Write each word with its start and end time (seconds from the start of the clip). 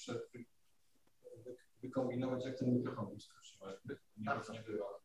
muszę 0.00 0.20
wy, 0.34 0.44
wy, 1.44 1.56
wykombinować, 1.82 2.44
jak 2.44 2.58
ten 2.58 2.74
mikrofon 2.74 3.14
wyskoczył, 3.14 3.68
jakby 3.68 3.98
nie, 4.16 4.40
nie 4.52 4.62
było. 4.62 5.02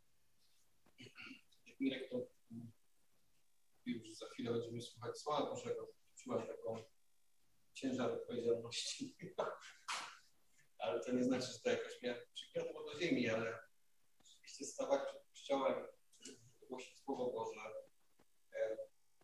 Mirek 1.80 2.10
to 2.10 2.28
mówił, 3.80 4.06
że 4.06 4.16
za 4.16 4.26
chwilę 4.26 4.52
będziemy 4.52 4.82
słuchać 4.82 5.18
Słowa 5.18 5.46
Bożego. 5.46 5.94
Czułem 6.16 6.48
taką 6.48 6.84
ciężar 7.74 8.12
odpowiedzialności. 8.12 9.18
ale 10.80 11.00
to 11.00 11.12
nie 11.12 11.24
znaczy, 11.24 11.48
że 11.48 11.60
to 11.60 11.70
jakoś 11.70 12.02
mnie 12.02 12.22
przygniotło 12.34 12.84
do 12.84 13.00
ziemi, 13.00 13.30
ale 13.30 13.60
rzeczywiście 14.24 14.66
stawać 14.66 15.02
przed 15.10 15.24
kościołem, 15.30 15.88
głosić 16.70 17.00
Słowo 17.00 17.32
Boże, 17.32 17.62
e, 18.54 18.78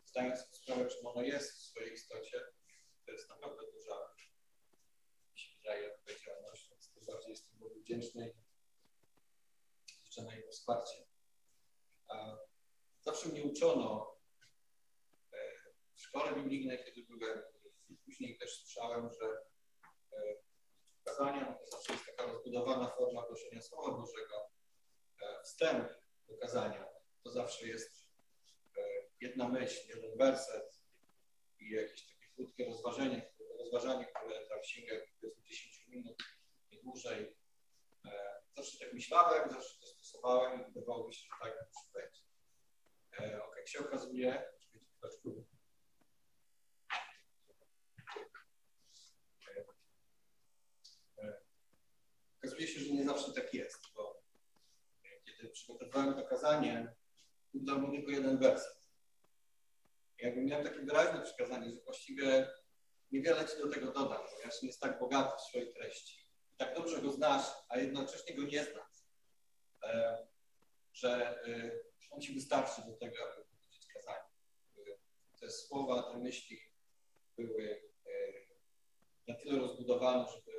zdając 0.05 0.39
sobie 0.39 0.55
sprawę, 0.55 0.87
czym 0.87 1.07
ono 1.07 1.21
jest 1.21 1.51
w 1.51 1.61
swojej 1.61 1.93
istocie, 1.93 2.41
to 3.05 3.11
jest 3.11 3.29
naprawdę 3.29 3.61
duża, 3.73 4.10
wydaje, 5.71 5.93
odpowiedzialność, 5.93 6.69
więc 6.69 6.93
tym 6.93 7.05
bardziej 7.05 7.29
jestem 7.29 7.59
Bogu 7.59 7.79
wdzięczny 7.79 8.33
i 9.87 10.05
liczę 10.05 10.23
na 10.23 10.35
jego 10.35 10.51
wsparcie. 10.51 11.05
Zawsze 13.01 13.29
mnie 13.29 13.43
uczono 13.43 14.17
e, 15.33 15.37
w 15.95 16.01
szkole 16.01 16.35
biblijnej, 16.35 16.83
kiedy 16.85 17.07
byłem, 17.07 17.41
i 17.89 17.97
później 17.97 18.37
też 18.37 18.61
słyszałem, 18.61 19.09
że 19.11 19.25
e, 20.13 20.35
kazania 21.03 21.53
to 21.53 21.71
zawsze 21.71 21.93
jest 21.93 22.05
taka 22.05 22.31
rozbudowana 22.31 22.89
forma 22.89 23.27
głoszenia 23.27 23.61
Słowa 23.61 23.97
Bożego. 23.97 24.51
E, 25.21 25.43
wstęp 25.43 25.89
do 26.27 26.37
kazania 26.37 26.85
to 27.23 27.31
zawsze 27.31 27.67
jest 27.67 28.11
jedna 29.21 29.49
myśl, 29.49 29.89
jeden 29.89 30.17
werset 30.17 30.81
i 31.59 31.71
jakieś 31.71 32.07
takie 32.07 32.27
krótkie 32.35 32.65
rozważenie, 32.65 33.31
rozważanie, 33.59 34.05
które 34.05 34.47
tam 34.47 34.63
sięga 34.63 34.95
10 35.51 35.70
minut, 35.91 36.23
nie 36.71 36.81
dłużej. 36.81 37.35
Zawsze 38.55 38.79
tak 38.79 38.93
myślałem, 38.93 39.51
zawsze 39.51 39.79
to 39.79 39.85
stosowałem 39.85 40.61
i 40.61 40.73
wydawało 40.73 41.07
mi 41.07 41.13
się, 41.13 41.21
że 41.21 41.29
tak 41.43 41.67
musi 41.67 41.87
być. 41.93 42.25
E, 43.19 43.43
ok, 43.43 43.55
jak 43.57 43.67
się 43.67 43.79
okazuje, 43.79 44.43
e, 51.17 51.41
okazuje 52.37 52.67
się, 52.67 52.79
że 52.79 52.93
nie 52.93 53.05
zawsze 53.05 53.33
tak 53.33 53.53
jest, 53.53 53.93
bo 53.95 54.21
kiedy 55.25 55.49
przygotowywałem 55.49 56.13
to 56.13 56.25
kazanie, 56.25 56.95
udał 57.53 57.81
mi 57.81 57.97
tylko 57.97 58.11
jeden 58.11 58.39
werset. 58.39 58.91
Jakbym 60.19 60.45
miał 60.45 60.63
takie 60.63 60.79
wyraźne 60.79 61.21
przekazanie, 61.21 61.71
że 61.71 61.81
właściwie 61.81 62.51
niewiele 63.11 63.45
ci 63.47 63.57
do 63.57 63.69
tego 63.69 63.91
dodam, 63.91 64.21
ponieważ 64.31 64.61
nie 64.61 64.67
jest 64.67 64.81
tak 64.81 64.99
bogaty 64.99 65.37
w 65.37 65.41
swojej 65.41 65.73
treści. 65.73 66.27
I 66.53 66.57
tak 66.57 66.75
dobrze 66.75 67.01
go 67.01 67.11
znasz, 67.11 67.45
a 67.69 67.77
jednocześnie 67.77 68.35
go 68.35 68.43
nie 68.43 68.63
znasz, 68.63 69.05
e, 69.83 70.27
że 70.93 71.39
on 72.11 72.21
ci 72.21 72.33
wystarczy 72.33 72.81
do 72.81 72.93
tego, 72.93 73.15
aby 73.23 73.45
powiedzieć 73.45 73.87
kazanie. 73.93 74.29
Te 75.39 75.51
słowa, 75.51 76.03
te 76.03 76.17
myśli 76.17 76.59
były 77.37 77.81
e, 78.05 78.11
na 79.27 79.35
tyle 79.35 79.59
rozbudowane, 79.59 80.25
żeby 80.31 80.51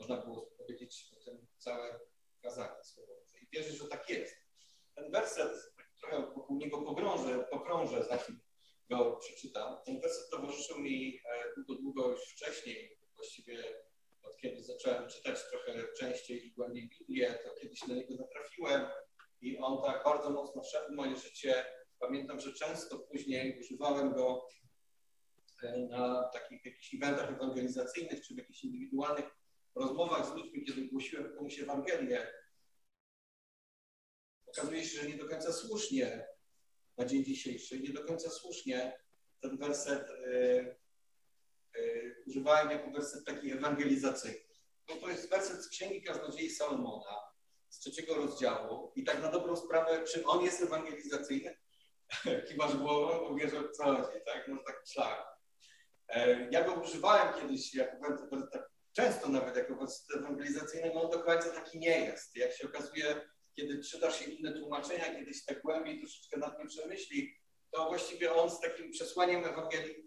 można 0.00 0.16
było 0.16 0.42
powiedzieć 0.42 1.12
o 1.16 1.24
tym 1.24 1.46
całe 1.58 2.00
kazanie 2.42 2.84
słowo. 2.84 3.12
I 3.42 3.46
wierzę, 3.52 3.72
że 3.72 3.88
tak 3.88 4.10
jest. 4.10 4.36
Ten 4.94 5.10
werset, 5.10 5.74
trochę 6.00 6.26
wokół 6.34 6.56
niego 6.56 6.82
pogrążę, 6.82 7.46
pokrążę, 7.50 8.04
zanim 8.04 8.40
go 8.90 9.16
przeczytam. 9.16 9.76
Ten 9.86 10.00
werset 10.00 10.30
towarzyszył 10.30 10.78
mi 10.78 11.20
e, 11.24 11.54
długo, 11.56 11.82
długo 11.82 12.10
już 12.10 12.20
wcześniej, 12.20 12.98
właściwie 13.16 13.64
od 14.22 14.36
kiedy 14.36 14.62
zacząłem 14.62 15.08
czytać 15.08 15.38
trochę 15.50 15.84
częściej 15.98 16.46
i 16.46 16.52
głębiej 16.52 16.88
Biblię, 16.88 17.38
to 17.44 17.54
kiedyś 17.60 17.86
na 17.86 17.94
niego 17.94 18.14
natrafiłem 18.14 18.86
i 19.40 19.58
on 19.58 19.82
tak 19.82 20.04
bardzo 20.04 20.30
mocno 20.30 20.62
wszedł 20.62 20.92
w 20.92 20.96
moje 20.96 21.16
życie. 21.16 21.64
Pamiętam, 21.98 22.40
że 22.40 22.52
często 22.52 22.98
później 22.98 23.60
używałem 23.60 24.12
go 24.12 24.48
e, 25.62 25.78
na 25.78 26.30
takich 26.32 26.64
jakichś 26.64 26.94
eventach 26.94 27.32
ewangelizacyjnych 27.32 28.20
czy 28.26 28.34
w 28.34 28.38
jakichś 28.38 28.64
indywidualnych 28.64 29.26
rozmowach 29.74 30.26
z 30.26 30.34
ludźmi, 30.34 30.64
kiedy 30.64 30.88
głosiłem 30.88 31.36
komuś 31.36 31.60
Ewangelię. 31.60 32.32
Okazuje 34.46 34.84
się, 34.84 35.00
że 35.00 35.08
nie 35.08 35.16
do 35.16 35.28
końca 35.28 35.52
słusznie 35.52 36.26
na 36.96 37.04
dzień 37.04 37.24
dzisiejszy, 37.24 37.80
nie 37.80 37.92
do 37.92 38.04
końca 38.04 38.30
słusznie 38.30 39.00
ten 39.40 39.58
werset 39.58 40.08
yy, 40.08 40.76
yy, 41.76 42.22
używałem 42.26 42.70
jako 42.70 42.90
werset 42.90 43.24
taki 43.24 43.52
ewangelizacyjny. 43.52 44.54
No 44.88 44.96
to 44.96 45.08
jest 45.08 45.30
werset 45.30 45.64
z 45.64 45.68
Księgi 45.68 46.02
Kaznodziei 46.02 46.50
Salomona, 46.50 47.20
z 47.68 47.78
trzeciego 47.78 48.14
rozdziału 48.14 48.92
i 48.96 49.04
tak 49.04 49.22
na 49.22 49.30
dobrą 49.30 49.56
sprawę, 49.56 50.04
czy 50.04 50.26
on 50.26 50.44
jest 50.44 50.62
ewangelizacyjny? 50.62 51.56
Kiwasz 52.48 52.76
głową, 52.76 53.28
bo 53.28 53.34
wiesz 53.34 53.54
o 53.54 53.68
co 53.68 53.84
chodzi, 53.84 54.18
tak? 54.26 54.48
No 54.48 54.56
tak 54.66 54.80
myślałem. 54.80 55.24
E, 56.08 56.48
ja 56.50 56.64
go 56.64 56.74
używałem 56.74 57.34
kiedyś 57.34 57.74
jako 57.74 57.96
tak 58.52 58.70
często 58.92 59.28
nawet 59.28 59.56
jako 59.56 59.86
ewangelizacyjny, 60.18 60.90
no 60.94 61.02
on 61.02 61.10
do 61.10 61.22
końca 61.22 61.50
taki 61.50 61.78
nie 61.78 62.00
jest. 62.00 62.36
Jak 62.36 62.52
się 62.52 62.66
okazuje, 62.66 63.20
kiedy 63.56 63.82
czytasz 63.84 64.28
inne 64.28 64.52
tłumaczenia, 64.52 65.14
kiedyś 65.14 65.44
tak 65.44 65.62
głębiej 65.62 65.98
troszeczkę 65.98 66.36
nad 66.36 66.58
tym 66.58 66.68
przemyśli, 66.68 67.34
to 67.70 67.88
właściwie 67.88 68.34
on 68.34 68.50
z 68.50 68.60
takim 68.60 68.90
przesłaniem 68.90 69.44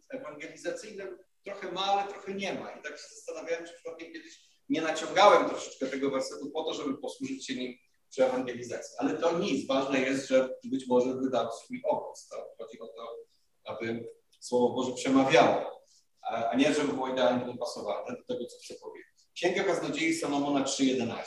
ewangelizacyjnym 0.10 1.18
trochę 1.46 1.72
ma, 1.72 1.86
ale 1.86 2.12
trochę 2.12 2.34
nie 2.34 2.54
ma. 2.54 2.72
I 2.72 2.82
tak 2.82 2.98
się 2.98 3.08
zastanawiałem, 3.16 3.66
czy 3.66 3.74
przypadkiem 3.74 4.14
kiedyś 4.14 4.48
nie 4.70 4.82
naciągałem 4.82 5.50
troszeczkę 5.50 5.88
tego 5.88 6.10
wersetu 6.10 6.52
po 6.52 6.64
to, 6.64 6.74
żeby 6.74 6.98
posłużyć 6.98 7.48
się 7.48 7.56
nim 7.56 7.74
przy 8.10 8.26
ewangelizacji. 8.26 8.96
Ale 8.98 9.18
to 9.18 9.40
nic. 9.40 9.68
Ważne 9.68 10.00
jest, 10.00 10.28
że 10.28 10.50
być 10.64 10.88
może 10.88 11.14
wydał 11.14 11.52
swój 11.52 11.82
owoc. 11.86 12.28
To 12.28 12.56
chodzi 12.58 12.80
o 12.80 12.88
to, 12.88 13.18
aby 13.64 14.08
Słowo 14.40 14.76
Boże 14.76 14.94
przemawiało, 14.94 15.82
a 16.22 16.56
nie, 16.56 16.74
żeby 16.74 16.94
było 16.94 17.08
idealnie 17.08 17.46
dopasowane 17.46 18.18
do 18.18 18.24
tego, 18.24 18.46
co 18.46 18.58
chcę 18.58 18.76
powiedzieć. 18.82 19.08
Księga 19.36 19.64
Kaznodziei 19.64 20.16
Salomona 20.16 20.64
3.11, 20.64 21.24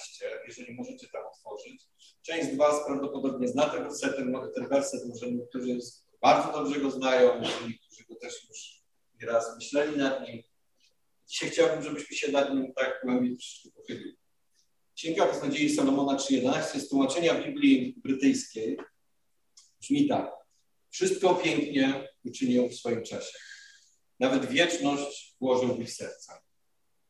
jeżeli 0.46 0.74
możecie 0.74 1.08
tam 1.08 1.22
otworzyć. 1.26 1.82
Część 2.22 2.52
z 2.52 2.56
Was 2.56 2.86
prawdopodobnie 2.86 3.48
zna 3.48 3.68
ten 3.68 3.84
werset, 3.84 4.16
ten 4.54 4.68
werset 4.68 5.08
może 5.08 5.32
niektórzy 5.32 5.78
bardzo 6.22 6.52
dobrze 6.52 6.80
go 6.80 6.90
znają, 6.90 7.40
niektórzy 7.40 8.04
go 8.08 8.14
też 8.14 8.48
już 8.48 8.82
nieraz 9.20 9.56
myśleli 9.56 9.96
nad 9.96 10.28
nim. 10.28 10.42
Dzisiaj 11.26 11.50
chciałbym, 11.50 11.82
żebyśmy 11.82 12.16
się 12.16 12.32
nad 12.32 12.54
nim 12.54 12.72
tak 12.74 13.00
głębiej 13.04 13.38
pochylili. 13.74 14.16
Księga 14.96 15.26
Kaznodziei 15.26 15.70
Salomona 15.70 16.16
3.11 16.16 16.80
z 16.80 16.88
tłumaczenia 16.88 17.34
Biblii 17.34 17.94
brytyjskiej 17.96 18.78
brzmi 19.80 20.08
tak. 20.08 20.30
Wszystko 20.90 21.34
pięknie 21.34 22.08
uczynił 22.24 22.68
w 22.68 22.74
swoim 22.74 23.02
czasie. 23.02 23.38
Nawet 24.18 24.46
wieczność 24.46 25.36
włożył 25.40 25.76
w 25.76 25.80
ich 25.80 25.92
serca. 25.92 26.40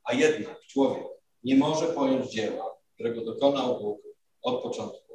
A 0.05 0.15
jednak 0.15 0.61
człowiek 0.67 1.07
nie 1.45 1.57
może 1.57 1.87
pojąć 1.87 2.33
dzieła, 2.33 2.77
którego 2.95 3.25
dokonał 3.25 3.81
Bóg 3.81 4.10
od 4.43 4.63
początku 4.63 5.11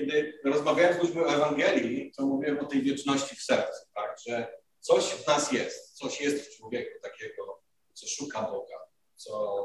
kiedy 0.00 0.40
rozmawiałem 0.44 0.94
z 0.94 0.98
ludźmi 0.98 1.20
o 1.20 1.34
Ewangelii, 1.34 2.12
to 2.16 2.26
mówiłem 2.26 2.58
o 2.58 2.64
tej 2.64 2.82
wieczności 2.82 3.36
w 3.36 3.42
sercu, 3.42 3.80
tak? 3.94 4.16
że 4.26 4.60
coś 4.80 5.04
w 5.04 5.26
nas 5.26 5.52
jest, 5.52 5.98
coś 5.98 6.20
jest 6.20 6.46
w 6.46 6.56
człowieku 6.56 7.00
takiego, 7.02 7.62
co 7.92 8.06
szuka 8.08 8.42
Boga, 8.42 8.78
co 9.16 9.64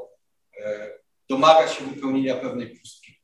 e, 0.60 0.90
domaga 1.28 1.68
się 1.68 1.84
wypełnienia 1.84 2.36
pewnej 2.36 2.78
pustki, 2.78 3.20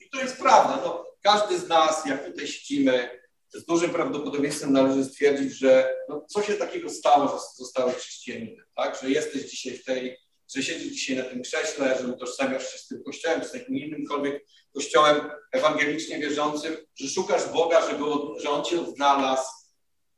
I 0.00 0.10
to 0.10 0.20
jest 0.20 0.38
prawda. 0.38 0.82
No, 0.84 1.06
każdy 1.22 1.58
z 1.58 1.68
nas, 1.68 2.06
jak 2.06 2.24
tutaj 2.24 2.46
siedzimy, 2.46 3.20
z 3.52 3.64
dużym 3.64 3.90
prawdopodobieństwem 3.90 4.72
należy 4.72 5.04
stwierdzić, 5.04 5.52
że 5.52 5.94
no, 6.08 6.26
co 6.28 6.42
się 6.42 6.54
takiego 6.54 6.90
stało, 6.90 7.28
że 7.28 7.34
zostałeś 7.56 7.94
chrześcijaninem, 7.94 8.64
tak? 8.76 8.98
że 9.02 9.10
jesteś 9.10 9.50
dzisiaj 9.50 9.72
w 9.72 9.84
tej, 9.84 10.16
że 10.54 10.62
siedzisz 10.62 10.92
dzisiaj 10.92 11.16
na 11.16 11.22
tym 11.22 11.42
krześle, 11.42 11.98
że 12.00 12.08
utożsamiasz 12.08 12.72
się 12.72 12.78
z 12.78 12.86
tym 12.86 13.02
kościołem, 13.02 13.44
z 13.44 13.52
takim 13.52 13.76
innymkolwiek 13.76 14.46
kościołem 14.74 15.30
ewangelicznie 15.52 16.18
wierzącym, 16.18 16.76
że 16.94 17.08
szukasz 17.08 17.48
Boga, 17.52 17.90
że, 17.90 17.98
go, 17.98 18.34
że 18.40 18.50
On 18.50 18.64
cię 18.64 18.80
odnalazł, 18.80 19.50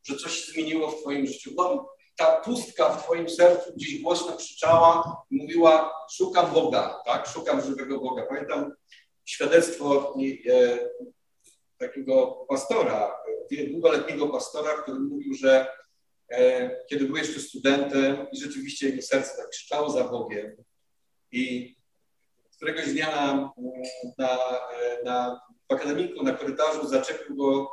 że 0.04 0.16
coś 0.16 0.46
zmieniło 0.46 0.90
w 0.90 1.00
twoim 1.00 1.26
życiu. 1.26 1.50
No, 1.56 1.92
ta 2.16 2.40
pustka 2.40 2.88
w 2.88 3.02
twoim 3.02 3.30
sercu 3.30 3.72
gdzieś 3.76 4.02
głośno 4.02 4.36
krzyczała 4.36 5.16
i 5.30 5.36
mówiła, 5.36 5.92
szukam 6.16 6.52
Boga, 6.52 7.02
tak? 7.06 7.26
Szukam 7.26 7.62
żywego 7.62 8.00
Boga. 8.00 8.26
Pamiętam 8.28 8.72
świadectwo 9.24 10.14
e, 10.48 10.78
takiego 11.82 12.46
pastora, 12.48 13.16
długoletniego 13.70 14.28
pastora, 14.28 14.82
który 14.82 15.00
mówił, 15.00 15.34
że 15.34 15.66
e, 16.30 16.70
kiedy 16.86 17.04
był 17.04 17.16
jeszcze 17.16 17.40
studentem 17.40 18.26
i 18.32 18.36
rzeczywiście 18.36 18.88
jego 18.88 19.02
serce 19.02 19.36
tak 19.36 19.50
krzyczało 19.50 19.90
za 19.90 20.04
Bogiem 20.04 20.56
i 21.32 21.76
któregoś 22.56 22.92
dnia 22.92 23.10
na, 23.10 23.52
na, 24.18 24.38
na, 25.04 25.40
w 25.68 25.74
akademiku, 25.74 26.22
na 26.22 26.32
korytarzu 26.32 26.88
zaczepił 26.88 27.36
go 27.36 27.70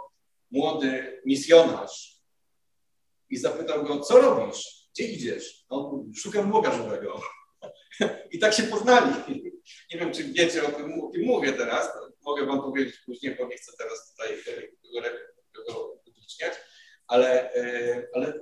młody 0.51 1.21
misjonarz 1.25 2.19
i 3.29 3.37
zapytał 3.37 3.83
go, 3.83 3.99
co 3.99 4.21
robisz? 4.21 4.89
Gdzie 4.93 5.03
idziesz? 5.03 5.65
No, 5.71 6.03
szukam 6.15 6.51
Boga 6.51 6.71
żywego. 6.71 7.21
I 8.31 8.39
tak 8.39 8.53
się 8.53 8.63
poznali. 8.63 9.13
Nie 9.93 9.99
wiem, 9.99 10.13
czy 10.13 10.23
wiecie, 10.23 10.63
o 10.63 10.67
o 10.67 11.11
tym 11.11 11.25
mówię 11.25 11.53
teraz. 11.53 11.89
Mogę 12.29 12.45
wam 12.45 12.61
powiedzieć 12.61 12.97
później, 13.05 13.35
bo 13.35 13.47
nie 13.47 13.57
chcę 13.57 13.71
teraz 13.77 14.11
tutaj 14.11 14.37
tego 15.53 15.93
upubliczniać, 15.93 16.53
ale, 17.07 17.53
e, 17.53 18.07
ale 18.13 18.39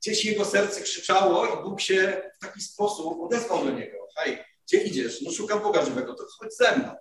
gdzieś 0.00 0.24
jego 0.24 0.44
serce 0.44 0.80
krzyczało 0.80 1.46
i 1.46 1.62
Bóg 1.62 1.80
się 1.80 2.30
w 2.36 2.46
taki 2.46 2.60
sposób 2.60 3.20
odezwał 3.20 3.64
do 3.64 3.70
niego. 3.70 4.08
Hej, 4.16 4.38
gdzie 4.66 4.82
idziesz? 4.82 5.22
No 5.22 5.30
szukam 5.30 5.62
Boga 5.62 5.84
żywego, 5.84 6.14
to 6.14 6.24
chodź 6.38 6.56
ze 6.56 6.76
mną. 6.78 6.94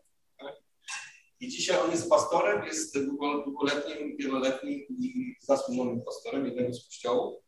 I 1.39 1.47
dzisiaj 1.47 1.79
on 1.79 1.91
jest 1.91 2.09
pastorem, 2.09 2.65
jest 2.65 2.99
długoletnim, 3.45 4.17
wieloletnim 4.17 4.85
i 4.89 5.35
zasłużonym 5.41 6.01
pastorem 6.01 6.45
jednego 6.45 6.73
z 6.73 6.85
kościołów. 6.85 7.43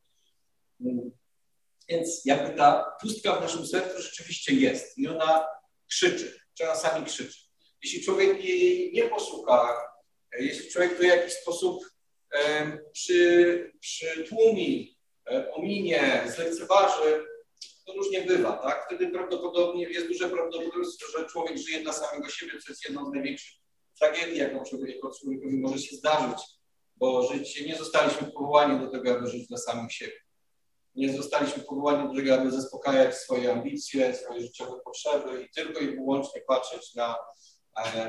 Więc 1.90 2.26
jakby 2.26 2.58
ta 2.58 2.96
pustka 3.02 3.36
w 3.36 3.42
naszym 3.42 3.68
sercu 3.68 4.02
rzeczywiście 4.02 4.54
jest 4.54 4.98
i 4.98 5.08
ona 5.08 5.48
krzyczy, 5.88 6.40
czasami 6.54 7.06
krzyczy. 7.06 7.53
Jeśli 7.84 8.04
człowiek 8.04 8.46
jej 8.46 8.92
nie 8.94 9.04
posłucha, 9.04 9.78
jeśli 10.40 10.70
człowiek 10.70 10.94
to 10.94 11.00
w 11.00 11.06
jakiś 11.06 11.34
sposób 11.34 11.84
e, 12.36 12.78
przy, 12.92 13.72
przytłumi, 13.80 14.98
e, 15.32 15.52
ominie, 15.52 16.24
zlekceważy, 16.36 17.26
to 17.86 17.94
różnie 17.94 18.22
bywa, 18.22 18.58
tak? 18.58 18.86
Wtedy 18.86 19.08
prawdopodobnie 19.08 19.90
jest 19.90 20.08
duże 20.08 20.30
prawdopodobieństwo, 20.30 21.20
że 21.20 21.26
człowiek 21.26 21.58
żyje 21.58 21.80
dla 21.80 21.94
samego 21.94 22.30
siebie, 22.30 22.52
co 22.52 22.72
jest 22.72 22.86
jedną 22.86 23.06
z 23.06 23.14
największych 23.14 23.54
tragedii, 24.00 24.38
jaką 24.38 24.64
człowiek, 24.64 24.96
jako 24.96 25.12
człowiekowi 25.20 25.58
może 25.58 25.80
się 25.80 25.96
zdarzyć, 25.96 26.44
bo 26.96 27.34
życie, 27.34 27.66
nie 27.66 27.76
zostaliśmy 27.76 28.32
powołani 28.32 28.80
do 28.80 28.88
tego, 28.92 29.12
aby 29.12 29.30
żyć 29.30 29.48
dla 29.48 29.58
samych 29.58 29.94
siebie. 29.94 30.14
Nie 30.96 31.14
zostaliśmy 31.14 31.64
powołani 31.64 32.08
do 32.08 32.16
tego, 32.16 32.34
aby 32.34 32.52
zaspokajać 32.52 33.18
swoje 33.18 33.52
ambicje, 33.52 34.16
swoje 34.16 34.42
życiowe 34.42 34.80
potrzeby 34.86 35.44
i 35.44 35.50
tylko 35.50 35.80
i 35.80 35.96
wyłącznie 35.96 36.42
patrzeć 36.48 36.96
na, 36.96 37.16
e, 37.16 37.16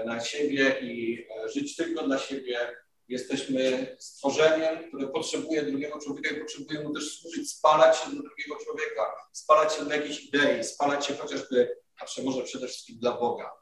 na 0.05 0.21
siebie 0.21 0.79
i 0.83 1.27
e, 1.31 1.49
żyć 1.49 1.77
tylko 1.77 2.07
dla 2.07 2.19
siebie. 2.19 2.77
Jesteśmy 3.09 3.97
stworzeniem, 4.01 4.89
które 4.89 5.09
potrzebuje 5.09 5.63
drugiego 5.63 5.99
człowieka 5.99 6.35
i 6.35 6.41
potrzebuje 6.41 6.81
mu 6.81 6.95
też 6.95 7.21
służyć, 7.21 7.51
spalać 7.51 7.99
się 7.99 8.11
do 8.11 8.23
drugiego 8.23 8.57
człowieka, 8.65 9.13
spalać 9.33 9.75
się 9.75 9.85
do 9.85 9.95
jakiejś 9.95 10.25
idei, 10.25 10.65
spalać 10.65 11.07
się 11.07 11.15
chociażby, 11.15 11.77
a 12.01 12.23
może 12.23 12.43
przede 12.43 12.69
wszystkim 12.69 12.99
dla 12.99 13.13
Boga. 13.13 13.53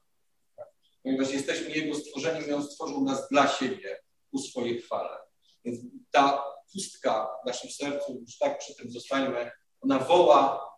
Ponieważ 1.02 1.31
jesteśmy 1.31 1.70
Jego 1.70 1.94
stworzeniem 1.94 2.48
i 2.48 2.52
On 2.52 2.64
stworzył 2.64 3.05
nas 3.05 3.28
dla 3.28 3.48
siebie 3.48 4.00
ku 4.31 4.38
swojej 4.38 4.82
chwale. 4.82 5.19
Więc 5.64 5.81
ta 6.10 6.44
pustka 6.72 7.28
w 7.43 7.46
naszym 7.46 7.70
sercu, 7.70 8.19
już 8.20 8.38
tak 8.38 8.58
przy 8.58 8.75
tym 8.75 8.90
zostańmy, 8.90 9.50
ona 9.81 9.98
woła 9.98 10.70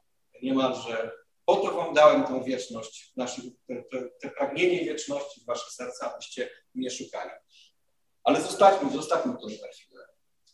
niemalże, 0.43 1.12
po 1.44 1.56
to 1.56 1.75
wam 1.75 1.94
dałem 1.94 2.25
tą 2.25 2.43
wieczność, 2.43 3.12
naszych, 3.17 3.44
te, 3.91 4.08
te, 4.20 4.31
pragnienie 4.31 4.85
wieczności 4.85 5.41
w 5.41 5.46
wasze 5.46 5.70
serca, 5.70 6.12
abyście 6.12 6.50
mnie 6.75 6.91
szukali. 6.91 7.31
Ale 8.25 8.43
zostańmy, 8.43 8.93
zostawmy 8.93 9.32
to 9.41 9.46
na 9.46 9.69
chwilę. 9.69 10.05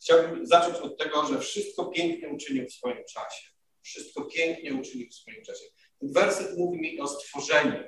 Chciałbym 0.01 0.47
zacząć 0.47 0.77
od 0.77 0.99
tego, 0.99 1.27
że 1.27 1.39
wszystko 1.39 1.87
pięknie 1.87 2.29
uczynił 2.29 2.67
w 2.67 2.73
swoim 2.73 3.05
czasie. 3.09 3.51
Wszystko 3.83 4.25
pięknie 4.25 4.75
uczynił 4.75 5.09
w 5.11 5.15
swoim 5.15 5.45
czasie. 5.45 5.65
Ten 6.01 6.13
werset 6.13 6.59
mówi 6.59 6.81
mi 6.81 7.01
o 7.01 7.09
stworzeniu. 7.09 7.85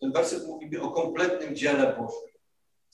Ten 0.00 0.12
werset 0.12 0.46
mówi 0.46 0.66
mi 0.70 0.76
o 0.76 0.90
kompletnym 0.90 1.56
dziele 1.56 1.96
Bożym. 1.98 2.28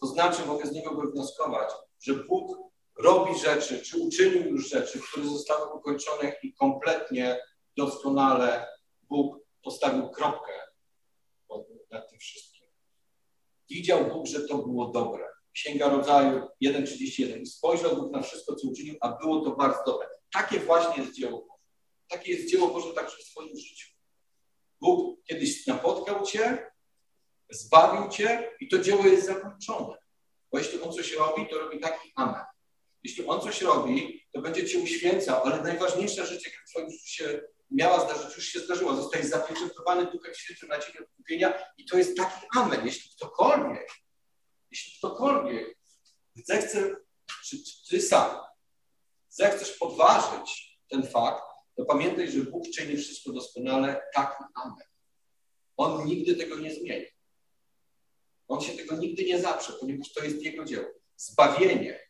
To 0.00 0.06
znaczy, 0.06 0.46
mogę 0.46 0.66
z 0.66 0.72
niego 0.72 0.94
wywnioskować, 0.94 1.70
że 2.00 2.14
Bóg 2.14 2.58
robi 2.98 3.38
rzeczy, 3.38 3.82
czy 3.82 3.98
uczynił 3.98 4.42
już 4.42 4.68
rzeczy, 4.68 5.00
które 5.00 5.26
zostały 5.26 5.72
ukończone 5.72 6.36
i 6.42 6.54
kompletnie, 6.54 7.40
doskonale 7.76 8.66
Bóg 9.02 9.43
postawił 9.64 10.10
kropkę 10.10 10.52
nad 11.90 12.10
tym 12.10 12.18
wszystkim. 12.18 12.66
Widział 13.70 14.04
Bóg, 14.08 14.26
że 14.26 14.48
to 14.48 14.58
było 14.58 14.86
dobre. 14.86 15.24
Księga 15.52 15.88
Rodzaju 15.88 16.48
1,31. 16.64 17.46
Spojrzał 17.46 17.96
Bóg 17.96 18.12
na 18.12 18.22
wszystko, 18.22 18.54
co 18.54 18.68
uczynił, 18.68 18.96
a 19.00 19.08
było 19.08 19.40
to 19.40 19.50
bardzo 19.50 19.82
dobre. 19.86 20.08
Takie 20.32 20.60
właśnie 20.60 21.02
jest 21.02 21.14
dzieło 21.14 21.38
Boże. 21.38 21.62
Takie 22.08 22.32
jest 22.32 22.50
dzieło 22.50 22.68
Boże 22.68 22.94
także 22.94 23.16
w 23.16 23.22
swoim 23.22 23.56
życiu. 23.56 23.88
Bóg 24.80 25.24
kiedyś 25.24 25.66
napotkał 25.66 26.26
Cię, 26.26 26.70
zbawił 27.50 28.10
Cię 28.10 28.50
i 28.60 28.68
to 28.68 28.78
dzieło 28.78 29.06
jest 29.06 29.26
zakończone. 29.26 29.96
Bo 30.52 30.58
jeśli 30.58 30.82
On 30.82 30.92
coś 30.92 31.12
robi, 31.12 31.48
to 31.48 31.58
robi 31.58 31.80
taki 31.80 32.12
amen. 32.16 32.44
Jeśli 33.02 33.26
on 33.26 33.40
coś 33.40 33.62
robi, 33.62 34.26
to 34.32 34.40
będzie 34.40 34.66
cię 34.66 34.78
uświęcał, 34.78 35.42
ale 35.44 35.62
najważniejsza 35.62 36.26
rzecz, 36.26 36.46
jaka 36.46 36.58
w 36.66 36.70
twoim 36.70 36.90
życiu 36.90 37.06
się 37.06 37.40
miała 37.74 38.10
zdarzyć, 38.10 38.36
już 38.36 38.46
się 38.46 38.60
zdarzyła. 38.60 38.96
Zostaje 38.96 39.24
zapieczętowany 39.24 40.06
Duchem 40.06 40.34
Świętym 40.34 40.68
na 40.68 40.78
dzień 40.78 40.92
odkupienia 41.02 41.54
i 41.78 41.84
to 41.84 41.98
jest 41.98 42.16
taki 42.16 42.46
amen. 42.56 42.86
Jeśli 42.86 43.10
ktokolwiek, 43.16 43.90
jeśli 44.70 44.98
ktokolwiek 44.98 45.78
zechce, 46.34 46.96
czy, 47.44 47.64
czy 47.64 47.88
ty 47.88 48.02
sam 48.02 48.40
zechcesz 49.28 49.72
podważyć 49.78 50.78
ten 50.88 51.06
fakt, 51.06 51.42
to 51.76 51.84
pamiętaj, 51.84 52.30
że 52.30 52.40
Bóg 52.40 52.64
czyni 52.76 52.96
wszystko 52.96 53.32
doskonale, 53.32 54.02
taki 54.14 54.44
amen. 54.54 54.86
On 55.76 56.06
nigdy 56.06 56.36
tego 56.36 56.56
nie 56.56 56.74
zmieni. 56.74 57.06
On 58.48 58.60
się 58.60 58.72
tego 58.72 58.96
nigdy 58.96 59.24
nie 59.24 59.40
zaprze, 59.40 59.72
ponieważ 59.80 60.12
to 60.12 60.24
jest 60.24 60.42
Jego 60.42 60.64
dzieło. 60.64 60.86
Zbawienie 61.16 62.04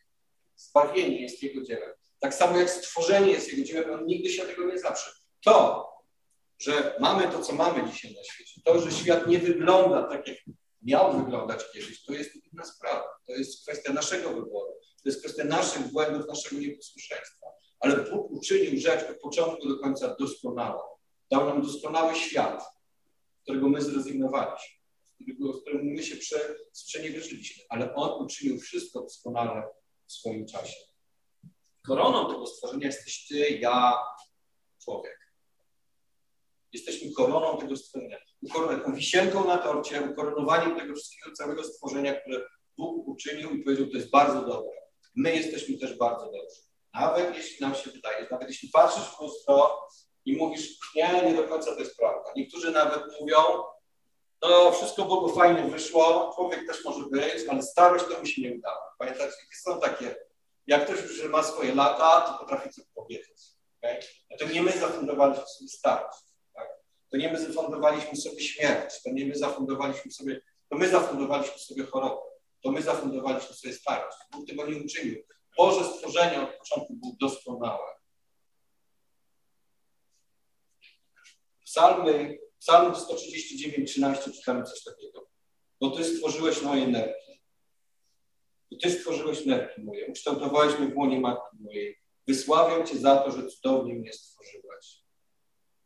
Zbawienie 0.55 1.21
jest 1.21 1.43
Jego 1.43 1.61
dziełem. 1.61 1.93
Tak 2.19 2.33
samo 2.33 2.57
jak 2.57 2.69
stworzenie 2.69 3.31
jest 3.31 3.53
Jego 3.53 3.63
dziełem, 3.63 3.99
On 3.99 4.05
nigdy 4.05 4.29
się 4.29 4.45
tego 4.45 4.65
nie 4.65 4.79
zaprze. 4.79 5.11
To, 5.45 5.85
że 6.59 6.95
mamy 6.99 7.27
to, 7.27 7.41
co 7.41 7.53
mamy 7.53 7.91
dzisiaj 7.91 8.15
na 8.15 8.23
świecie, 8.23 8.61
to, 8.65 8.81
że 8.81 8.91
świat 8.91 9.27
nie 9.27 9.39
wygląda 9.39 10.03
tak, 10.03 10.27
jak 10.27 10.37
miał 10.81 11.23
wyglądać 11.23 11.71
kiedyś, 11.73 12.05
to 12.05 12.13
jest 12.13 12.31
inna 12.35 12.65
sprawa. 12.65 13.03
To 13.27 13.33
jest 13.33 13.61
kwestia 13.61 13.93
naszego 13.93 14.29
wyboru. 14.29 14.73
To 15.03 15.09
jest 15.09 15.19
kwestia 15.19 15.43
naszych 15.43 15.91
błędów, 15.91 16.27
naszego 16.27 16.61
nieposłuszeństwa. 16.61 17.47
Ale 17.79 17.97
Bóg 17.97 18.31
uczynił 18.31 18.79
rzecz 18.79 19.09
od 19.09 19.19
początku 19.19 19.69
do 19.69 19.79
końca 19.79 20.15
doskonałą. 20.19 20.81
Dał 21.31 21.45
nam 21.45 21.61
doskonały 21.61 22.15
świat, 22.15 22.63
którego 23.43 23.69
my 23.69 23.81
zrezygnowaliśmy, 23.81 24.75
z 25.53 25.61
którym 25.61 25.85
my 25.85 26.03
się 26.03 26.15
przeniewierzyliśmy. 26.87 27.63
Ale 27.69 27.95
On 27.95 28.25
uczynił 28.25 28.59
wszystko 28.59 29.01
doskonale 29.01 29.63
w 30.07 30.11
swoim 30.11 30.47
czasie. 30.47 30.79
Koroną 31.87 32.33
tego 32.33 32.47
stworzenia 32.47 32.87
jesteś 32.87 33.27
ty, 33.27 33.49
ja, 33.49 33.97
człowiek. 34.83 35.24
Jesteśmy 36.75 37.11
koroną 37.11 37.57
tego 37.57 37.77
stworzenia. 37.77 38.17
Taką 38.53 38.93
wisienką 38.93 39.47
na 39.47 39.57
torcie, 39.57 40.01
ukoronowaniem 40.11 40.75
tego 40.75 40.95
wszystkiego, 40.95 41.35
całego 41.35 41.63
stworzenia, 41.63 42.13
które 42.15 42.41
Bóg 42.77 43.07
uczynił 43.07 43.51
i 43.51 43.63
powiedział, 43.63 43.87
to 43.87 43.97
jest 43.97 44.09
bardzo 44.09 44.41
dobre. 44.41 44.71
My 45.15 45.35
jesteśmy 45.35 45.77
też 45.77 45.97
bardzo 45.97 46.25
dobrzy. 46.25 46.61
Nawet 46.93 47.37
jeśli 47.37 47.61
nam 47.61 47.75
się 47.75 47.89
wydaje, 47.91 48.27
nawet 48.31 48.47
jeśli 48.47 48.69
patrzysz 48.69 49.03
w 49.03 49.21
lustro 49.21 49.87
i 50.25 50.37
mówisz, 50.37 50.79
nie, 50.95 51.21
nie 51.25 51.33
do 51.33 51.43
końca 51.43 51.75
to 51.75 51.79
jest 51.79 51.97
prawda. 51.97 52.31
Niektórzy 52.35 52.71
nawet 52.71 53.03
mówią, 53.21 53.37
no 54.41 54.71
wszystko 54.71 55.05
Bogu 55.05 55.29
fajnie 55.29 55.71
wyszło, 55.71 56.31
człowiek 56.35 56.67
też 56.67 56.85
może 56.85 57.05
być, 57.05 57.47
ale 57.49 57.61
starość 57.61 58.05
to 58.05 58.21
mi 58.21 58.27
się 58.27 58.41
nie 58.41 58.57
udała. 58.57 58.95
Pamiętacie, 58.99 59.33
są 59.63 59.79
takie, 59.79 60.15
jak 60.67 60.85
ktoś 60.85 61.01
już 61.01 61.29
ma 61.29 61.43
swoje 61.43 61.75
lata, 61.75 62.21
to 62.21 62.39
potrafi 62.39 62.69
coś 62.69 62.85
powiedzieć. 62.95 63.41
Okay? 63.81 63.99
No 64.31 64.37
to 64.37 64.53
nie 64.53 64.61
my 64.61 64.71
zafundowaliśmy 64.71 65.45
sobie 65.47 65.69
starość. 65.69 66.34
To 67.11 67.17
nie 67.17 67.31
my 67.31 67.39
zafundowaliśmy 67.39 68.15
sobie 68.17 68.41
śmierć, 68.41 69.03
to 69.03 69.11
nie 69.11 69.25
my 69.25 69.35
zafundowaliśmy 69.35 70.11
sobie, 70.11 70.41
to 70.69 70.77
my 70.77 70.89
zafundowaliśmy 70.89 71.59
sobie 71.59 71.83
chorobę, 71.83 72.21
to 72.63 72.71
my 72.71 72.81
zafundowaliśmy 72.81 73.55
sobie 73.55 73.73
starość. 73.73 74.17
Bóg 74.31 74.47
tego 74.47 74.67
nie 74.67 74.77
uczynił. 74.77 75.23
Boże 75.57 75.85
stworzenie 75.85 76.41
od 76.41 76.57
początku 76.57 76.93
było 76.93 77.15
doskonałe. 77.19 77.95
Psalmy 81.65 82.37
Psalm 82.65 82.95
139, 82.95 83.91
13 83.91 84.31
czytamy 84.31 84.63
coś 84.63 84.83
takiego. 84.83 85.29
Bo 85.81 85.91
Ty 85.91 86.03
stworzyłeś 86.03 86.61
moje 86.61 86.87
nerki. 86.87 87.41
Bo 88.71 88.77
Ty 88.77 88.91
stworzyłeś 88.91 89.45
nerki 89.45 89.81
moje. 89.81 90.07
Ukształtowałeś 90.07 90.79
mnie 90.79 90.87
w 90.87 90.97
łonie 90.97 91.19
matki 91.19 91.57
mojej. 91.59 91.99
Wysławiam 92.27 92.87
Cię 92.87 92.97
za 92.97 93.17
to, 93.17 93.31
że 93.31 93.47
cudownie 93.47 93.93
mnie 93.93 94.13
stworzyłeś. 94.13 95.04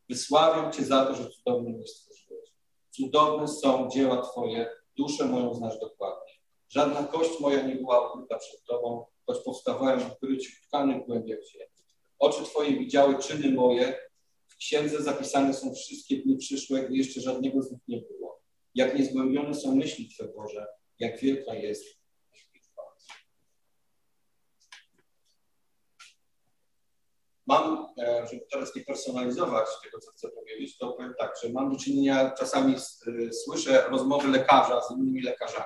Wysławiam 0.10 0.72
Cię 0.72 0.84
za 0.84 1.06
to, 1.06 1.16
że 1.16 1.30
cudownie 1.30 1.74
mnie 1.74 1.88
stworzyłeś. 1.88 2.50
Cudowne 2.92 3.48
są 3.48 3.90
dzieła 3.90 4.22
Twoje, 4.22 4.70
duszę 4.98 5.26
moją 5.26 5.54
znasz 5.54 5.80
dokładnie. 5.80 6.34
Żadna 6.70 7.04
kość 7.04 7.40
moja 7.40 7.62
nie 7.62 7.76
była 7.76 8.14
ukryta 8.14 8.38
przed 8.38 8.64
Tobą, 8.64 9.06
choć 9.26 9.38
powstawałem 9.46 10.00
w 10.00 10.14
ukryciu 10.14 10.52
tkanych 10.68 11.06
głębiach 11.06 11.40
ziemi. 11.54 11.72
Oczy 12.20 12.44
Twoje 12.44 12.80
widziały 12.80 13.20
czyny 13.20 13.52
moje, 13.52 14.00
księdze 14.60 15.04
zapisane 15.04 15.54
są 15.54 15.74
wszystkie 15.74 16.18
dni 16.18 16.38
przyszłe, 16.38 16.84
gdy 16.84 16.98
jeszcze 16.98 17.22
żadnego 17.22 17.62
z 17.62 17.72
nich 17.72 17.82
nie 17.88 18.02
było. 18.02 18.42
Jak 18.76 19.00
niezgłębione 19.00 19.54
są 19.54 19.76
myśli 19.76 20.10
Twe 20.10 20.28
Boże, 20.28 20.68
jak 21.00 21.20
wielka 21.20 21.54
jest 21.56 21.99
mam, 27.50 27.94
e, 27.98 28.28
żeby 28.32 28.46
teraz 28.52 28.76
nie 28.76 28.84
personalizować 28.84 29.68
tego, 29.84 30.00
co 30.00 30.12
chcę 30.12 30.30
powiedzieć, 30.30 30.78
to 30.78 30.94
powiem 30.94 31.14
tak, 31.20 31.34
że 31.44 31.50
mam 31.50 31.72
do 31.72 31.80
czynienia, 31.80 32.32
czasami 32.32 32.76
e, 32.76 33.34
słyszę 33.34 33.90
rozmowy 33.90 34.28
lekarza 34.28 34.82
z 34.82 34.92
innymi 34.92 35.22
lekarzami. 35.22 35.66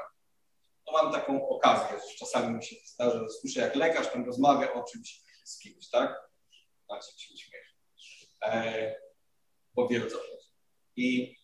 No 0.87 0.93
mam 0.93 1.11
taką 1.11 1.47
okazję, 1.49 1.97
że 1.97 2.17
czasami 2.17 2.55
mi 2.55 2.63
się 2.63 2.75
zdarza, 2.85 3.19
że 3.19 3.29
słyszę, 3.29 3.59
jak 3.59 3.75
lekarz 3.75 4.07
tam 4.07 4.25
rozmawia 4.25 4.73
o 4.73 4.83
czymś 4.83 5.21
z 5.43 5.59
kimś, 5.59 5.89
tak? 5.89 6.29
Macie 6.89 7.11
się 7.17 7.37
śmiech. 7.37 7.75
E, 8.45 8.95
bo 9.73 9.87
co 9.87 10.17
I 10.95 11.37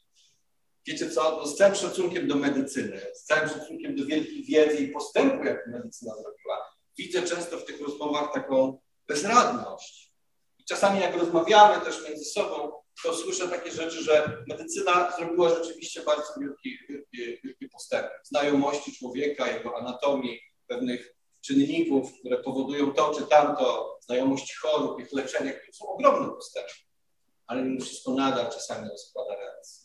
wiecie 0.88 1.10
co, 1.10 1.38
no 1.38 1.48
z 1.48 1.56
całym 1.56 1.76
szacunkiem 1.76 2.28
do 2.28 2.36
medycyny, 2.36 3.02
z 3.14 3.24
całym 3.24 3.50
szacunkiem 3.50 3.96
do 3.96 4.06
wielkiej 4.06 4.44
wiedzy 4.44 4.84
i 4.84 4.92
postępu, 4.92 5.44
jak 5.44 5.68
medycyna 5.68 6.14
zrobiła, 6.14 6.76
widzę 6.98 7.22
często 7.22 7.58
w 7.58 7.66
tych 7.66 7.82
rozmowach 7.82 8.34
taką 8.34 8.80
bezradność. 9.08 10.09
Czasami 10.70 11.00
jak 11.00 11.16
rozmawiamy 11.16 11.86
też 11.86 12.10
między 12.10 12.26
sobą, 12.26 12.72
to 13.04 13.14
słyszę 13.14 13.48
takie 13.48 13.72
rzeczy, 13.72 14.04
że 14.04 14.44
medycyna 14.48 15.12
zrobiła 15.18 15.50
rzeczywiście 15.50 16.02
bardzo 16.02 16.34
wielki, 16.42 16.78
wielki, 16.90 17.42
wielki 17.44 17.70
postęp. 17.70 18.08
Znajomości 18.24 18.96
człowieka, 18.96 19.52
jego 19.52 19.78
anatomii, 19.78 20.40
pewnych 20.68 21.16
czynników, 21.42 22.20
które 22.20 22.38
powodują 22.38 22.94
to 22.94 23.14
czy 23.16 23.24
tamto, 23.24 23.98
znajomość 24.02 24.58
chorób, 24.58 25.02
ich 25.02 25.14
leczenia, 25.14 25.52
to 25.54 25.74
są 25.74 25.88
ogromne 25.88 26.30
postępy. 26.30 26.74
Ale 27.48 27.64
mimo 27.64 27.86
wszystko 27.86 28.14
nadal 28.14 28.52
czasami 28.52 28.90
rozkłada 28.90 29.36
ręce. 29.36 29.80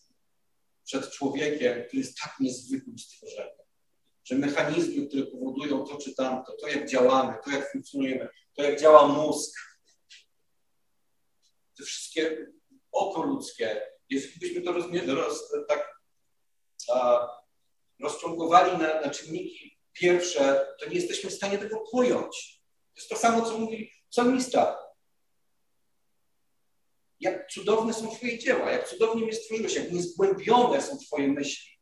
Przed 0.85 1.11
człowiekiem, 1.11 1.85
który 1.85 2.03
jest 2.03 2.19
tak 2.25 2.35
niezwykłym 2.41 2.99
stworzeniem, 2.99 3.65
że 4.25 4.35
mechanizmy, 4.35 5.07
które 5.07 5.23
powodują 5.23 5.85
to 5.85 5.97
czy 5.97 6.15
tamto, 6.15 6.53
to 6.61 6.69
jak 6.69 6.89
działamy, 6.89 7.35
to 7.45 7.51
jak 7.51 7.73
funkcjonujemy, 7.73 8.29
to 8.57 8.63
jak 8.63 8.81
działa 8.81 9.09
mózg, 9.09 9.74
te 11.77 11.85
wszystkie 11.85 12.53
oko 12.93 13.23
ludzkie, 13.23 13.83
jeśli 14.11 14.41
byśmy 14.41 14.61
to 14.61 15.15
roz, 15.15 15.53
tak 15.69 16.01
a, 16.93 17.29
rozciągowali 18.01 18.73
na, 18.73 19.01
na 19.01 19.11
czynniki 19.11 19.79
pierwsze, 19.93 20.67
to 20.81 20.89
nie 20.89 20.95
jesteśmy 20.95 21.31
w 21.31 21.35
stanie 21.35 21.59
tego 21.59 21.85
pojąć. 21.93 22.61
To 22.95 23.01
jest 23.01 23.09
to 23.09 23.17
samo, 23.17 23.51
co 23.51 23.59
mówi 23.59 23.93
psalmista. 24.11 24.79
Jak 27.21 27.51
cudowne 27.51 27.95
są 27.95 28.17
Twoje 28.17 28.39
dzieła, 28.39 28.71
jak 28.71 28.89
cudownie 28.89 29.23
mnie 29.23 29.33
stworzyłeś, 29.33 29.75
jak 29.75 29.93
niezgłębione 29.93 30.83
są 30.83 30.99
Twoje 30.99 31.29
myśli 31.29 31.73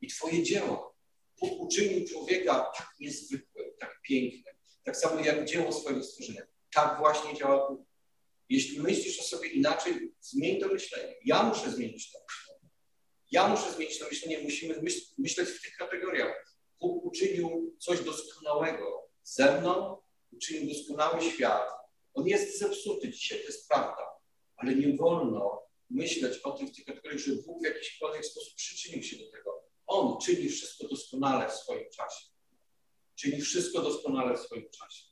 i 0.00 0.06
Twoje 0.06 0.42
dzieła. 0.42 0.92
Bóg 1.40 1.60
uczynił 1.60 2.08
człowieka 2.08 2.72
tak 2.76 2.88
niezwykłym, 3.00 3.66
tak 3.80 4.00
pięknym, 4.02 4.54
tak 4.84 4.96
samo 4.96 5.20
jak 5.20 5.44
dzieło 5.44 5.72
swojego 5.72 6.02
stworzenia. 6.02 6.42
Tak 6.74 6.98
właśnie 6.98 7.34
działa 7.34 7.68
Bóg. 7.68 7.87
Jeśli 8.48 8.80
myślisz 8.80 9.20
o 9.20 9.22
sobie 9.22 9.48
inaczej, 9.48 10.14
zmień 10.20 10.60
to 10.60 10.68
myślenie. 10.68 11.14
Ja 11.24 11.42
muszę 11.42 11.70
zmienić 11.70 12.12
to 12.12 12.18
myślenie. 12.28 12.70
Ja 13.30 13.48
muszę 13.48 13.72
zmienić 13.72 13.98
to 13.98 14.06
myślenie. 14.08 14.38
Musimy 14.42 14.82
myśleć 15.18 15.48
w 15.48 15.62
tych 15.62 15.76
kategoriach. 15.76 16.58
Bóg 16.80 17.04
uczynił 17.04 17.76
coś 17.78 18.00
doskonałego 18.00 19.10
ze 19.22 19.60
mną, 19.60 19.98
uczynił 20.32 20.68
doskonały 20.68 21.22
świat. 21.22 21.68
On 22.14 22.26
jest 22.26 22.58
zepsuty 22.58 23.10
dzisiaj, 23.10 23.38
to 23.38 23.44
jest 23.44 23.68
prawda, 23.68 24.06
ale 24.56 24.74
nie 24.74 24.96
wolno 24.96 25.62
myśleć 25.90 26.38
o 26.38 26.52
tym 26.52 26.68
w 26.68 26.76
tych 26.76 26.84
kategoriach, 26.84 27.18
że 27.20 27.32
Bóg 27.32 27.62
w 27.62 27.64
jakikolwiek 27.64 28.26
sposób 28.26 28.54
przyczynił 28.56 29.02
się 29.02 29.16
do 29.16 29.30
tego. 29.30 29.64
On 29.86 30.20
czyni 30.20 30.48
wszystko 30.48 30.88
doskonale 30.88 31.48
w 31.48 31.52
swoim 31.52 31.90
czasie. 31.96 32.26
Czyni 33.14 33.40
wszystko 33.40 33.82
doskonale 33.82 34.36
w 34.36 34.40
swoim 34.40 34.70
czasie. 34.70 35.07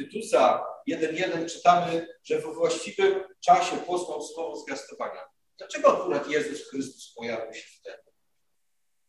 W 0.00 0.02
Tytusa 0.02 0.64
1.1 0.90 1.46
czytamy, 1.46 2.08
że 2.24 2.38
we 2.38 2.54
właściwym 2.54 3.24
czasie 3.40 3.76
posłał 3.76 4.22
słowo 4.22 4.56
zwiastowania. 4.56 5.20
Dlaczego 5.58 5.98
akurat 5.98 6.30
Jezus 6.30 6.68
Chrystus 6.68 7.12
pojawił 7.16 7.54
się 7.54 7.68
wtedy? 7.80 8.02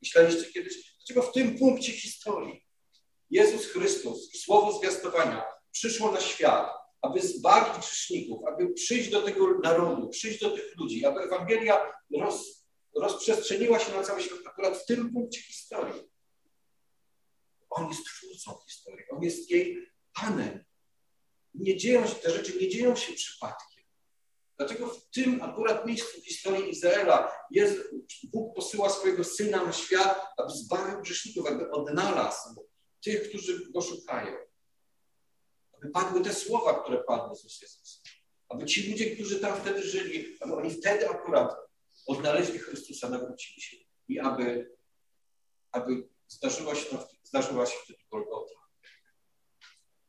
Myśleliście 0.01 0.51
kiedyś, 0.53 0.95
Dlaczego 0.97 1.21
w 1.21 1.33
tym 1.33 1.57
punkcie 1.57 1.91
historii 1.91 2.65
Jezus 3.29 3.65
Chrystus 3.65 4.41
słowo 4.43 4.79
zwiastowania 4.79 5.45
przyszło 5.71 6.11
na 6.11 6.21
świat, 6.21 6.71
aby 7.01 7.21
zbawić 7.21 7.85
grzeszników, 7.85 8.47
aby 8.47 8.73
przyjść 8.73 9.09
do 9.09 9.21
tego 9.21 9.59
narodu, 9.63 10.09
przyjść 10.09 10.39
do 10.39 10.49
tych 10.51 10.75
ludzi, 10.77 11.05
aby 11.05 11.19
Ewangelia 11.19 11.91
roz, 12.19 12.65
rozprzestrzeniła 12.95 13.79
się 13.79 13.93
na 13.93 14.03
cały 14.03 14.21
świat 14.21 14.39
akurat 14.45 14.77
w 14.77 14.85
tym 14.85 15.13
punkcie 15.13 15.41
historii. 15.41 16.11
On 17.69 17.87
jest 17.87 18.05
twórcą 18.05 18.59
historii, 18.67 19.05
on 19.11 19.23
jest 19.23 19.51
jej 19.51 19.91
Panem. 20.13 20.70
Nie 21.53 21.77
dzieją 21.77 22.07
się, 22.07 22.15
te 22.15 22.31
rzeczy 22.31 22.59
nie 22.59 22.69
dzieją 22.69 22.95
się 22.95 23.13
przypadkiem. 23.13 23.83
Dlaczego 24.57 24.87
w 24.87 25.09
tym 25.09 25.41
akurat 25.41 25.85
miejscu 25.85 26.21
w 26.21 26.25
historii 26.25 26.69
Izraela 26.69 27.31
Bóg 28.23 28.55
posyła 28.55 28.89
swojego 28.89 29.23
Syna 29.23 29.65
na 29.65 29.73
świat, 29.73 30.25
aby 30.37 30.53
zbawił 30.53 31.01
grzeszników, 31.01 31.47
aby 31.47 31.71
odnalazł 31.71 32.67
tych, 33.03 33.29
którzy 33.29 33.71
go 33.71 33.81
szukają. 33.81 34.37
Aby 35.73 35.91
padły 35.91 36.21
te 36.23 36.33
słowa, 36.33 36.83
które 36.83 37.03
padły 37.03 37.35
z 37.35 37.61
Jezusa. 37.61 37.99
Aby 38.49 38.65
ci 38.65 38.91
ludzie, 38.91 39.15
którzy 39.15 39.39
tam 39.39 39.61
wtedy 39.61 39.83
żyli, 39.83 40.37
aby 40.39 40.55
oni 40.55 40.71
wtedy 40.71 41.09
akurat 41.09 41.55
odnaleźli 42.07 42.59
Chrystusa, 42.59 43.09
nawrócili 43.09 43.61
się 43.61 43.77
i 44.07 44.19
aby, 44.19 44.75
aby 45.71 46.09
zdarzyła 46.27 46.75
się, 46.75 46.97
zdarzyła 47.23 47.65
się 47.65 47.77
wtedy 47.83 47.99
Golgota. 48.11 48.60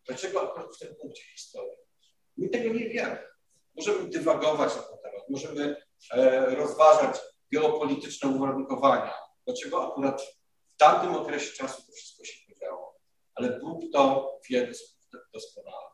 Dlaczego 0.07 0.51
akurat 0.51 0.77
w 0.77 0.79
tym 0.79 0.95
punkcie 0.95 1.23
historii? 1.25 1.77
My 2.37 2.49
tego 2.49 2.75
nie 2.75 2.89
wiemy. 2.89 3.19
Możemy 3.77 4.09
dywagować 4.09 4.77
na 4.77 4.83
ten 4.83 4.99
temat, 5.03 5.29
możemy 5.29 5.77
e, 6.13 6.55
rozważać 6.55 7.21
geopolityczne 7.53 8.31
uwarunkowania, 8.31 9.15
dlaczego 9.47 9.93
akurat 9.93 10.23
w 10.75 10.77
tamtym 10.77 11.15
okresie 11.15 11.53
czasu 11.53 11.83
to 11.87 11.93
wszystko 11.93 12.25
się 12.25 12.35
podziało. 12.49 12.99
Ale 13.35 13.61
Bóg 13.61 13.83
to 13.93 14.33
wie 14.51 14.73
doskonale. 15.35 15.87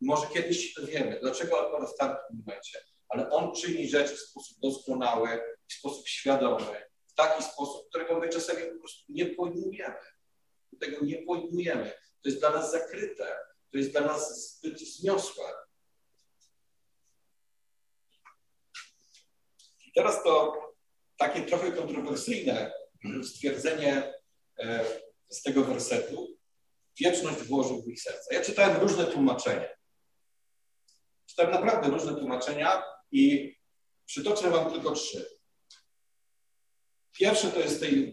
Może 0.00 0.26
kiedyś 0.26 0.74
się 0.74 0.80
dowiemy, 0.80 1.18
dlaczego 1.20 1.68
akurat 1.68 1.90
w 1.90 1.96
tamtym 1.96 2.44
momencie, 2.46 2.78
ale 3.08 3.30
On 3.30 3.54
czyni 3.54 3.88
rzeczy 3.88 4.16
w 4.16 4.20
sposób 4.20 4.58
doskonały, 4.60 5.28
w 5.68 5.72
sposób 5.72 6.08
świadomy, 6.08 6.84
w 7.06 7.14
taki 7.14 7.42
sposób, 7.42 7.88
którego 7.88 8.20
my 8.20 8.28
czasami 8.28 8.62
po 8.62 8.78
prostu 8.78 9.04
nie 9.08 9.26
pojmujemy. 9.26 9.96
Tego 10.80 11.04
nie 11.04 11.22
pojmujemy. 11.22 11.92
To 12.22 12.28
jest 12.28 12.40
dla 12.40 12.50
nas 12.50 12.70
zakryte, 12.70 13.38
to 13.70 13.78
jest 13.78 13.90
dla 13.90 14.00
nas 14.00 14.50
zbyt 14.50 14.74
wzniosłe. 14.74 15.44
Teraz 19.94 20.22
to 20.22 20.62
takie 21.16 21.42
trochę 21.42 21.72
kontrowersyjne 21.72 22.72
stwierdzenie 23.24 24.14
e, 24.58 24.84
z 25.28 25.42
tego 25.42 25.64
wersetu. 25.64 26.38
Wieczność 27.00 27.42
włożył 27.42 27.82
w 27.82 27.88
ich 27.88 28.02
serca. 28.02 28.34
Ja 28.34 28.44
czytałem 28.44 28.80
różne 28.80 29.04
tłumaczenia. 29.04 29.68
Czytałem 31.26 31.52
naprawdę 31.52 31.88
różne 31.88 32.14
tłumaczenia 32.14 32.82
i 33.12 33.54
przytoczę 34.06 34.50
Wam 34.50 34.72
tylko 34.72 34.92
trzy. 34.92 35.41
Pierwsze 37.12 37.48
to 37.48 37.60
jest 37.60 37.76
z 37.76 37.80
tej, 37.80 38.12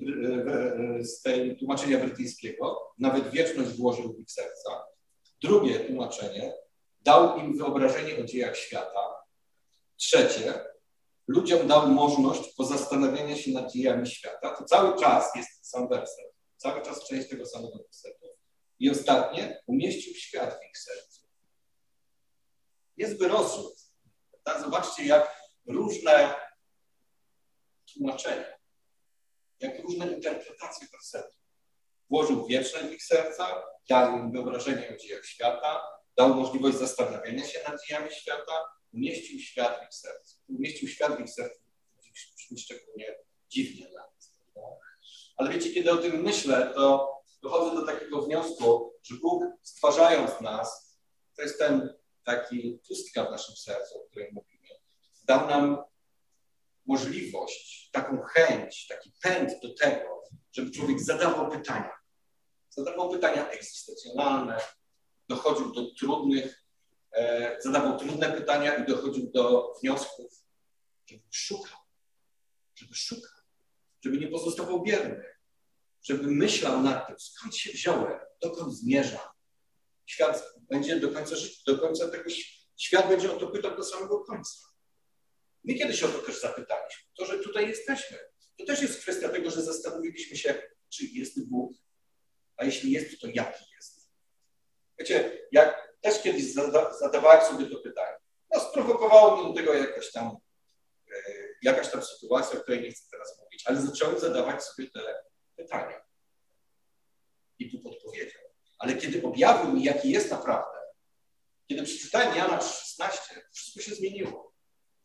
z 1.01 1.21
tej 1.21 1.57
tłumaczenia 1.57 1.99
brytyjskiego. 1.99 2.93
Nawet 2.97 3.31
wieczność 3.31 3.69
włożył 3.69 4.13
w 4.13 4.19
ich 4.19 4.31
serca. 4.31 4.83
Drugie 5.41 5.79
tłumaczenie. 5.79 6.53
Dał 6.99 7.37
im 7.37 7.57
wyobrażenie 7.57 8.17
o 8.17 8.23
dziejach 8.23 8.57
świata. 8.57 9.15
Trzecie 9.97 10.69
ludziom 11.27 11.67
dał 11.67 11.87
możliwość 11.87 12.53
pozastanawiania 12.57 13.35
się 13.35 13.51
nad 13.51 13.71
dziejami 13.71 14.07
świata. 14.07 14.55
To 14.55 14.63
cały 14.63 14.99
czas 14.99 15.35
jest 15.35 15.69
sam 15.69 15.89
werset, 15.89 16.33
cały 16.57 16.81
czas 16.81 17.07
część 17.07 17.29
tego 17.29 17.45
samego 17.45 17.77
wersetu. 17.77 18.27
I 18.79 18.89
ostatnie, 18.89 19.61
umieścił 19.67 20.13
świat 20.15 20.59
w 20.59 20.69
ich 20.69 20.77
sercu. 20.77 21.21
Jest 22.97 23.21
rozrzut. 23.21 23.73
Tak, 24.43 24.61
zobaczcie, 24.61 25.05
jak 25.05 25.41
różne 25.67 26.35
tłumaczenia, 27.93 28.58
jak 29.59 29.79
różne 29.79 30.07
interpretacje 30.07 30.87
wersetu. 30.91 31.35
Włożył 32.09 32.45
wieczne 32.47 32.79
w 32.79 32.93
ich 32.93 33.03
serca, 33.03 33.63
dał 33.89 34.17
im 34.17 34.31
wyobrażenie 34.31 34.93
o 34.95 34.97
dziejach 34.97 35.25
świata, 35.25 35.81
dał 36.17 36.35
możliwość 36.35 36.77
zastanawiania 36.77 37.47
się 37.47 37.59
nad 37.67 37.85
dziejami 37.85 38.11
świata, 38.11 38.65
umieścił 38.93 39.39
świat 39.39 39.79
w 39.79 39.83
ich 39.83 39.93
sercu. 39.93 40.37
Umieścił 40.47 40.87
świat 40.87 41.17
w 41.17 41.19
ich 41.19 41.29
sercu. 41.29 41.59
Szczególnie 42.57 43.15
dziwnie 43.49 43.89
dla 43.89 44.01
nas. 44.01 44.35
Ale 45.37 45.49
wiecie, 45.49 45.73
kiedy 45.73 45.91
o 45.91 45.97
tym 45.97 46.21
myślę, 46.21 46.71
to 46.75 47.13
dochodzę 47.41 47.75
do 47.75 47.85
takiego 47.85 48.21
wniosku, 48.21 48.93
że 49.03 49.15
Bóg 49.15 49.43
stwarzając 49.63 50.41
nas, 50.41 50.97
to 51.35 51.41
jest 51.41 51.59
ten 51.59 51.93
taki 52.23 52.79
pustka 52.87 53.25
w 53.25 53.31
naszym 53.31 53.55
sercu, 53.55 53.99
o 53.99 54.07
którym 54.09 54.33
mówimy, 54.33 54.67
dał 55.23 55.47
nam 55.47 55.83
możliwość, 56.89 57.89
taką 57.91 58.21
chęć, 58.21 58.87
taki 58.87 59.13
pęd 59.21 59.51
do 59.63 59.73
tego, 59.73 60.23
żeby 60.51 60.71
człowiek 60.71 60.99
zadawał 60.99 61.51
pytania. 61.51 61.91
Zadawał 62.69 63.09
pytania 63.09 63.49
egzystencjonalne, 63.49 64.59
dochodził 65.27 65.71
do 65.71 65.95
trudnych 65.99 66.65
e, 67.11 67.55
zadawał 67.59 67.99
trudne 67.99 68.31
pytania 68.31 68.75
i 68.75 68.87
dochodził 68.87 69.31
do 69.31 69.73
wniosków, 69.81 70.43
żeby 71.05 71.23
szukał, 71.31 71.77
żeby 72.75 72.95
szukał, 72.95 73.43
żeby 74.03 74.17
nie 74.17 74.27
pozostawał 74.27 74.83
bierny, 74.83 75.23
żeby 76.01 76.31
myślał 76.31 76.83
nad 76.83 77.07
tym, 77.07 77.19
skąd 77.19 77.55
się 77.55 77.71
wziąłem, 77.71 78.19
dokąd 78.41 78.73
zmierzam. 78.73 79.27
Świat 80.05 80.53
będzie 80.57 80.99
do 80.99 81.09
końca 81.09 81.35
do 81.67 81.77
końca 81.77 82.07
tego 82.07 82.29
świat 82.77 83.07
będzie 83.07 83.35
o 83.35 83.39
to 83.39 83.47
pytał 83.47 83.77
do 83.77 83.83
samego 83.83 84.19
końca. 84.19 84.68
My 85.63 85.73
kiedyś 85.73 86.03
o 86.03 86.07
to 86.07 86.19
też 86.19 86.41
zapytaliśmy. 86.41 87.03
To, 87.17 87.25
że 87.25 87.39
tutaj 87.39 87.67
jesteśmy, 87.67 88.17
to 88.57 88.65
też 88.65 88.81
jest 88.81 89.01
kwestia 89.01 89.29
tego, 89.29 89.51
że 89.51 89.61
zastanowiliśmy 89.61 90.37
się, 90.37 90.61
czy 90.89 91.05
jest 91.05 91.49
Bóg, 91.49 91.73
a 92.57 92.65
jeśli 92.65 92.91
jest, 92.91 93.21
to 93.21 93.27
jaki 93.27 93.65
jest. 93.75 94.09
Wiecie, 94.99 95.47
jak 95.51 95.97
też 96.01 96.21
kiedyś 96.21 96.53
zada, 96.53 96.93
zadawałem 96.93 97.45
sobie 97.45 97.65
to 97.65 97.81
pytanie, 97.81 98.17
no 98.53 98.59
sprowokowało 98.59 99.37
mnie 99.37 99.49
do 99.49 99.55
tego 99.55 99.73
jakaś 99.73 100.11
tam, 100.11 100.37
e, 101.11 101.21
jakaś 101.61 101.91
tam 101.91 102.03
sytuacja, 102.03 102.59
o 102.59 102.61
której 102.61 102.81
nie 102.81 102.91
chcę 102.91 103.03
teraz 103.11 103.39
mówić, 103.39 103.63
ale 103.65 103.81
zacząłem 103.81 104.19
zadawać 104.19 104.63
sobie 104.63 104.89
te 104.89 104.99
pytania. 105.55 106.01
I 107.59 107.71
tu 107.71 107.79
podpowiedział. 107.79 108.41
Ale 108.79 108.95
kiedy 108.95 109.27
objawił 109.27 109.73
mi, 109.73 109.83
jaki 109.83 110.11
jest 110.11 110.31
naprawdę, 110.31 110.77
kiedy 111.67 111.83
przeczytałem 111.83 112.37
Jana 112.37 112.61
16, 112.61 113.41
wszystko 113.53 113.81
się 113.81 113.95
zmieniło. 113.95 114.48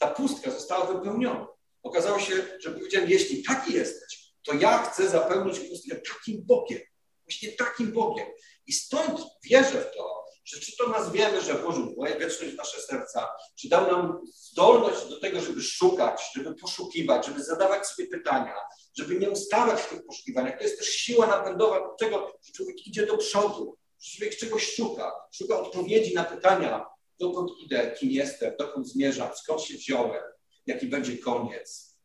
Ta 0.05 0.11
pustka 0.11 0.51
została 0.51 0.87
wypełniona. 0.87 1.47
Okazało 1.83 2.19
się, 2.19 2.35
że 2.61 2.71
powiedziałem, 2.71 3.11
jeśli 3.11 3.43
taki 3.43 3.73
jesteś, 3.73 4.35
to 4.43 4.55
ja 4.55 4.83
chcę 4.83 5.09
zapełnić 5.09 5.61
pustkę 5.61 5.97
takim 5.97 6.45
Bogiem. 6.47 6.81
Właśnie 7.25 7.53
takim 7.53 7.93
Bogiem. 7.93 8.27
I 8.67 8.73
stąd 8.73 9.21
wierzę 9.45 9.81
w 9.81 9.97
to, 9.97 10.25
że 10.45 10.61
czy 10.61 10.77
to 10.77 10.89
nazwiemy, 10.89 11.41
że 11.41 11.55
włożył 11.55 11.97
wieczność 12.21 12.55
w 12.55 12.57
nasze 12.57 12.81
serca, 12.81 13.29
czy 13.61 13.69
dał 13.69 13.93
nam 13.93 14.21
zdolność 14.35 15.09
do 15.09 15.21
tego, 15.21 15.41
żeby 15.41 15.63
szukać, 15.63 16.23
żeby 16.35 16.55
poszukiwać, 16.55 17.27
żeby 17.27 17.45
zadawać 17.45 17.87
sobie 17.87 18.09
pytania, 18.09 18.55
żeby 18.99 19.19
nie 19.19 19.31
ustawać 19.31 19.81
w 19.81 19.89
tych 19.89 20.07
poszukiwaniach. 20.07 20.59
To 20.59 20.65
jest 20.65 20.79
też 20.79 20.89
siła 20.89 21.27
napędowa 21.27 21.81
do 21.81 21.95
tego, 21.99 22.33
że 22.43 22.53
człowiek 22.53 22.87
idzie 22.87 23.07
do 23.07 23.19
przodu, 23.19 23.77
że 24.01 24.17
człowiek 24.17 24.37
czegoś 24.37 24.75
szuka, 24.75 25.13
szuka 25.33 25.61
odpowiedzi 25.61 26.15
na 26.15 26.25
pytania, 26.25 26.94
dokąd 27.21 27.51
idę, 27.59 27.97
kim 27.99 28.11
jestem, 28.11 28.53
dokąd 28.59 28.89
zmierzam, 28.89 29.31
skąd 29.37 29.63
się 29.63 29.75
wziąłem, 29.75 30.23
jaki 30.67 30.87
będzie 30.87 31.19
koniec 31.19 31.99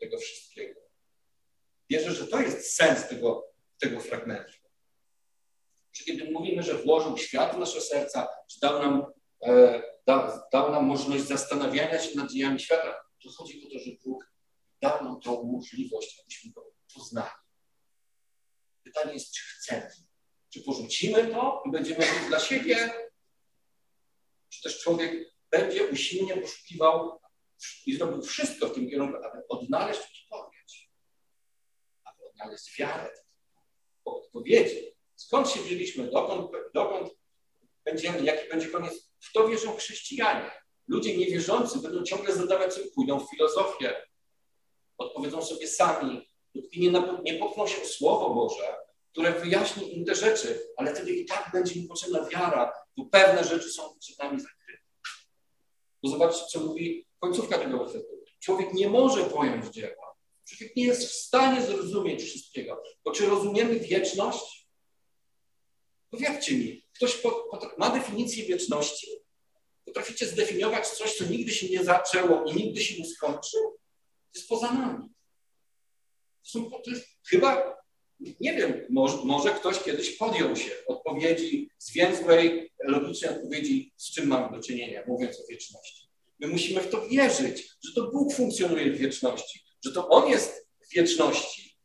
tego 0.00 0.18
wszystkiego. 0.18 0.80
Wierzę, 1.90 2.12
że 2.12 2.26
to 2.26 2.40
jest 2.40 2.74
sens 2.74 3.08
tego, 3.08 3.52
tego 3.80 4.00
fragmentu. 4.00 4.52
Czy 5.92 6.04
kiedy 6.04 6.30
mówimy, 6.30 6.62
że 6.62 6.74
włożył 6.74 7.18
świat 7.18 7.56
w 7.56 7.58
nasze 7.58 7.80
serca, 7.80 8.28
czy 8.50 8.60
dał 8.60 8.82
nam, 8.82 9.06
e, 9.42 9.82
da, 10.06 10.48
dał 10.52 10.72
nam 10.72 10.84
możliwość 10.84 11.24
zastanawiania 11.24 11.98
się 11.98 12.16
nad 12.16 12.30
dziejami 12.32 12.60
świata, 12.60 12.94
to 13.22 13.30
chodzi 13.30 13.66
o 13.66 13.70
to, 13.70 13.78
że 13.78 13.90
Bóg 14.04 14.32
dał 14.82 15.04
nam 15.04 15.20
tą 15.20 15.42
możliwość, 15.42 16.20
abyśmy 16.22 16.52
go 16.52 16.72
poznali. 16.94 17.30
Pytanie 18.82 19.12
jest, 19.12 19.32
czy 19.32 19.42
chcemy. 19.44 19.90
Czy 20.52 20.62
porzucimy 20.62 21.26
to 21.26 21.62
i 21.66 21.70
będziemy 21.70 22.06
dla 22.28 22.40
siebie, 22.40 22.92
czy 24.56 24.62
też 24.62 24.80
człowiek 24.80 25.34
będzie 25.50 25.86
usilnie 25.86 26.36
poszukiwał 26.36 27.20
i 27.86 27.96
zrobił 27.96 28.22
wszystko 28.22 28.68
w 28.68 28.74
tym 28.74 28.90
kierunku, 28.90 29.16
aby 29.24 29.48
odnaleźć 29.48 30.00
odpowiedź, 30.00 30.90
aby 32.04 32.24
odnaleźć 32.30 32.78
wiarę 32.78 33.10
po 34.04 34.16
odpowiedzi. 34.16 34.96
Skąd 35.16 35.50
się 35.50 35.60
wzięliśmy, 35.60 36.10
dokąd, 36.10 36.50
dokąd 36.74 37.10
będziemy, 37.84 38.24
jaki 38.24 38.48
będzie 38.48 38.68
koniec? 38.68 39.12
W 39.20 39.32
to 39.32 39.48
wierzą 39.48 39.76
chrześcijanie. 39.76 40.50
Ludzie 40.88 41.16
niewierzący 41.16 41.78
będą 41.78 42.02
ciągle 42.02 42.34
zadawać 42.34 42.74
sobie, 42.74 42.90
pójdą 42.90 43.20
w 43.20 43.30
filozofię, 43.30 44.06
odpowiedzą 44.98 45.42
sobie 45.42 45.68
sami, 45.68 46.28
dopóki 46.54 46.80
nie, 46.80 47.02
nie 47.22 47.38
popchną 47.38 47.66
się 47.66 47.86
Słowo 47.86 48.34
Boże, 48.34 48.85
które 49.16 49.32
wyjaśni 49.32 49.96
im 49.96 50.04
te 50.04 50.14
rzeczy, 50.14 50.68
ale 50.76 50.94
wtedy 50.94 51.12
i 51.12 51.24
tak 51.24 51.50
będzie 51.52 51.74
im 51.74 51.88
potrzebna 51.88 52.28
wiara, 52.28 52.72
bo 52.96 53.06
pewne 53.06 53.44
rzeczy 53.44 53.70
są 53.70 53.98
przed 53.98 54.18
nami 54.18 54.40
zakryte. 54.40 54.82
Bo 56.02 56.08
zobaczcie, 56.08 56.44
co 56.50 56.60
mówi 56.60 57.06
końcówka 57.18 57.58
tego 57.58 57.78
wersetu. 57.78 58.24
Człowiek 58.40 58.74
nie 58.74 58.88
może 58.88 59.24
pojąć 59.24 59.66
dzieła. 59.74 60.16
Człowiek 60.48 60.76
nie 60.76 60.84
jest 60.84 61.08
w 61.08 61.12
stanie 61.12 61.66
zrozumieć 61.66 62.22
wszystkiego. 62.22 62.82
Bo 63.04 63.12
czy 63.12 63.26
rozumiemy 63.26 63.80
wieczność? 63.80 64.68
Powiedzcie 66.10 66.58
mi, 66.58 66.86
ktoś 66.92 67.22
ma 67.78 67.90
definicję 67.90 68.44
wieczności? 68.44 69.06
Potraficie 69.84 70.26
zdefiniować 70.26 70.88
coś, 70.88 71.16
co 71.16 71.24
nigdy 71.24 71.52
się 71.52 71.68
nie 71.68 71.84
zaczęło 71.84 72.44
i 72.44 72.54
nigdy 72.54 72.80
się 72.80 73.02
nie 73.02 73.08
skończy? 73.08 73.56
To 74.32 74.38
jest 74.38 74.48
poza 74.48 74.72
nami. 74.72 75.08
To 76.52 76.90
jest 76.90 77.06
chyba 77.28 77.76
nie 78.20 78.54
wiem, 78.54 78.86
może, 78.90 79.16
może, 79.24 79.50
ktoś 79.50 79.82
kiedyś 79.82 80.10
podjął 80.10 80.56
się 80.56 80.70
odpowiedzi 80.86 81.70
zwięzłej, 81.78 82.72
logicznej 82.84 83.30
odpowiedzi, 83.30 83.92
z 83.96 84.14
czym 84.14 84.26
mamy 84.26 84.56
do 84.56 84.62
czynienia, 84.62 85.02
mówiąc 85.06 85.40
o 85.40 85.46
wieczności. 85.50 86.08
My 86.38 86.48
musimy 86.48 86.80
w 86.80 86.90
to 86.90 87.08
wierzyć, 87.08 87.76
że 87.84 87.92
to 87.94 88.10
Bóg 88.10 88.34
funkcjonuje 88.34 88.92
w 88.92 88.98
wieczności, 88.98 89.60
że 89.84 89.92
to 89.92 90.08
On 90.08 90.30
jest 90.30 90.68
w 90.86 90.94
wieczności, 90.94 91.76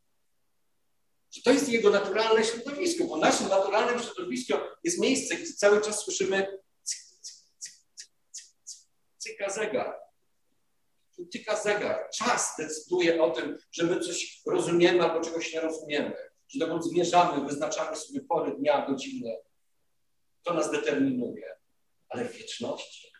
że 1.31 1.41
to 1.41 1.51
jest 1.51 1.69
Jego 1.69 1.89
naturalne 1.89 2.43
środowisko, 2.43 3.03
bo 3.03 3.17
naszym 3.17 3.47
naturalnym 3.47 3.99
środowiskiem 4.03 4.57
jest 4.83 5.01
miejsce, 5.01 5.35
gdzie 5.35 5.53
cały 5.53 5.81
czas 5.81 5.99
słyszymy 5.99 6.47
cyka 9.17 9.49
zegar. 9.49 10.11
Tyka 11.32 11.56
zegar. 11.56 12.10
Czas 12.13 12.54
decyduje 12.58 13.24
o 13.24 13.30
tym, 13.30 13.58
że 13.71 13.84
my 13.84 14.00
coś 14.00 14.41
rozumiemy 14.47 15.02
albo 15.02 15.21
czegoś 15.26 15.54
nie 15.54 15.62
rozumiemy, 15.62 16.13
że 16.47 16.60
dokąd 16.60 16.84
zmierzamy, 16.84 17.47
wyznaczamy 17.47 17.95
sobie 17.95 18.21
pory 18.21 18.56
dnia, 18.58 18.86
godziny. 18.88 19.38
To 20.43 20.54
nas 20.54 20.71
determinuje. 20.71 21.56
Ale 22.10 22.26
w 22.26 22.32
wieczności 22.32 23.12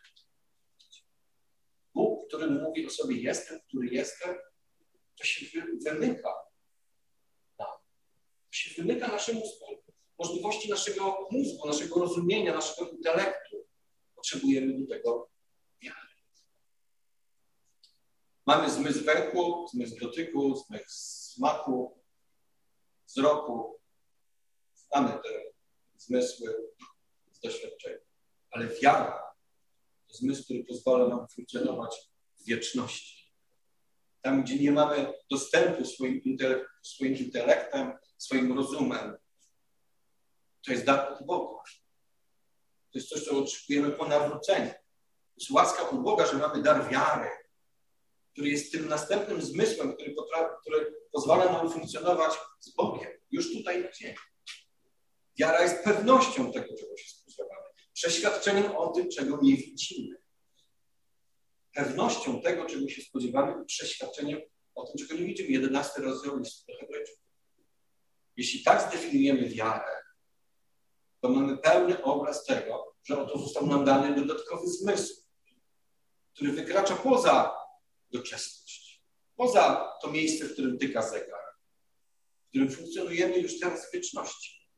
Bóg, 1.94 2.28
który 2.28 2.50
mówi 2.50 2.86
o 2.86 2.90
sobie 2.90 3.16
jestem, 3.16 3.60
który 3.68 3.88
jestem, 3.88 4.34
to 5.18 5.24
się 5.24 5.46
wymyka 5.84 6.34
To 7.56 7.66
się 8.50 8.82
wymyka 8.82 9.08
naszemu 9.08 9.42
możliwości 10.18 10.70
naszego 10.70 11.28
mózgu, 11.30 11.66
naszego 11.66 12.00
rozumienia, 12.00 12.54
naszego 12.54 12.90
intelektu. 12.90 13.56
Potrzebujemy 14.14 14.78
do 14.80 14.94
tego 14.94 15.31
Mamy 18.46 18.70
zmysł 18.70 19.04
węchu, 19.04 19.68
zmysł 19.68 19.98
dotyku, 20.00 20.56
zmysł 20.56 20.86
smaku, 21.34 22.02
wzroku. 23.06 23.78
Mamy 24.94 25.10
te 25.10 25.42
zmysły 25.96 26.54
z 27.32 27.40
doświadczenia. 27.40 27.98
Ale 28.50 28.68
wiara 28.68 29.22
to 30.08 30.16
zmysł, 30.16 30.44
który 30.44 30.64
pozwala 30.64 31.08
nam 31.08 31.28
funkcjonować 31.28 31.96
w 32.40 32.44
wieczności. 32.44 33.32
Tam, 34.22 34.42
gdzie 34.42 34.58
nie 34.58 34.72
mamy 34.72 35.14
dostępu 35.30 35.84
swoim, 35.84 36.22
swoim 36.82 37.16
intelektem, 37.16 37.92
swoim 38.18 38.52
rozumem, 38.56 39.16
to 40.66 40.72
jest 40.72 40.84
dar 40.84 41.12
od 41.12 41.26
Boga. 41.26 41.62
To 42.92 42.98
jest 42.98 43.08
coś, 43.08 43.24
co 43.24 43.38
otrzymujemy 43.38 43.96
po 43.96 44.08
nawróceniu. 44.08 44.70
To 44.70 45.38
jest 45.38 45.50
łaska 45.50 45.90
od 45.90 46.02
Boga, 46.02 46.26
że 46.26 46.38
mamy 46.38 46.62
dar 46.62 46.90
wiary, 46.90 47.30
który 48.32 48.48
jest 48.48 48.72
tym 48.72 48.88
następnym 48.88 49.42
zmysłem, 49.42 49.94
który, 49.94 50.14
który 50.60 50.94
pozwala 51.12 51.52
nam 51.52 51.70
funkcjonować 51.72 52.32
z 52.60 52.74
Bogiem, 52.74 53.10
już 53.30 53.52
tutaj 53.52 53.82
na 53.82 53.92
ziemi. 53.92 54.16
Wiara 55.38 55.62
jest 55.62 55.84
pewnością 55.84 56.52
tego, 56.52 56.66
czego 56.76 56.96
się 56.96 57.08
spodziewamy, 57.08 57.66
przeświadczeniem 57.92 58.76
o 58.76 58.88
tym, 58.92 59.08
czego 59.10 59.38
nie 59.42 59.56
widzimy. 59.56 60.16
Pewnością 61.74 62.40
tego, 62.40 62.66
czego 62.66 62.88
się 62.88 63.02
spodziewamy 63.02 63.62
i 63.62 63.66
przeświadczeniem 63.66 64.40
o 64.74 64.86
tym, 64.86 65.06
czego 65.06 65.20
nie 65.20 65.26
widzimy. 65.26 65.50
11 65.50 66.02
rozdział 66.02 66.38
listu 66.38 66.72
do 66.72 66.78
Hebrajczyków. 66.78 67.22
Jeśli 68.36 68.62
tak 68.62 68.88
zdefiniujemy 68.88 69.48
wiarę, 69.48 70.02
to 71.20 71.28
mamy 71.28 71.58
pełny 71.58 72.02
obraz 72.02 72.44
tego, 72.44 72.94
że 73.04 73.22
oto 73.22 73.38
został 73.38 73.66
nam 73.66 73.84
dany 73.84 74.14
dodatkowy 74.14 74.66
zmysł, 74.68 75.22
który 76.34 76.52
wykracza 76.52 76.96
poza 76.96 77.61
doczesność. 78.12 79.02
Poza 79.36 79.92
to 80.02 80.10
miejsce, 80.10 80.44
w 80.44 80.52
którym 80.52 80.78
tyka 80.78 81.02
zegar, 81.02 81.44
w 82.44 82.48
którym 82.48 82.70
funkcjonujemy 82.70 83.38
już 83.38 83.60
teraz 83.60 83.88
w 83.88 83.92
wieczności. 83.92 84.68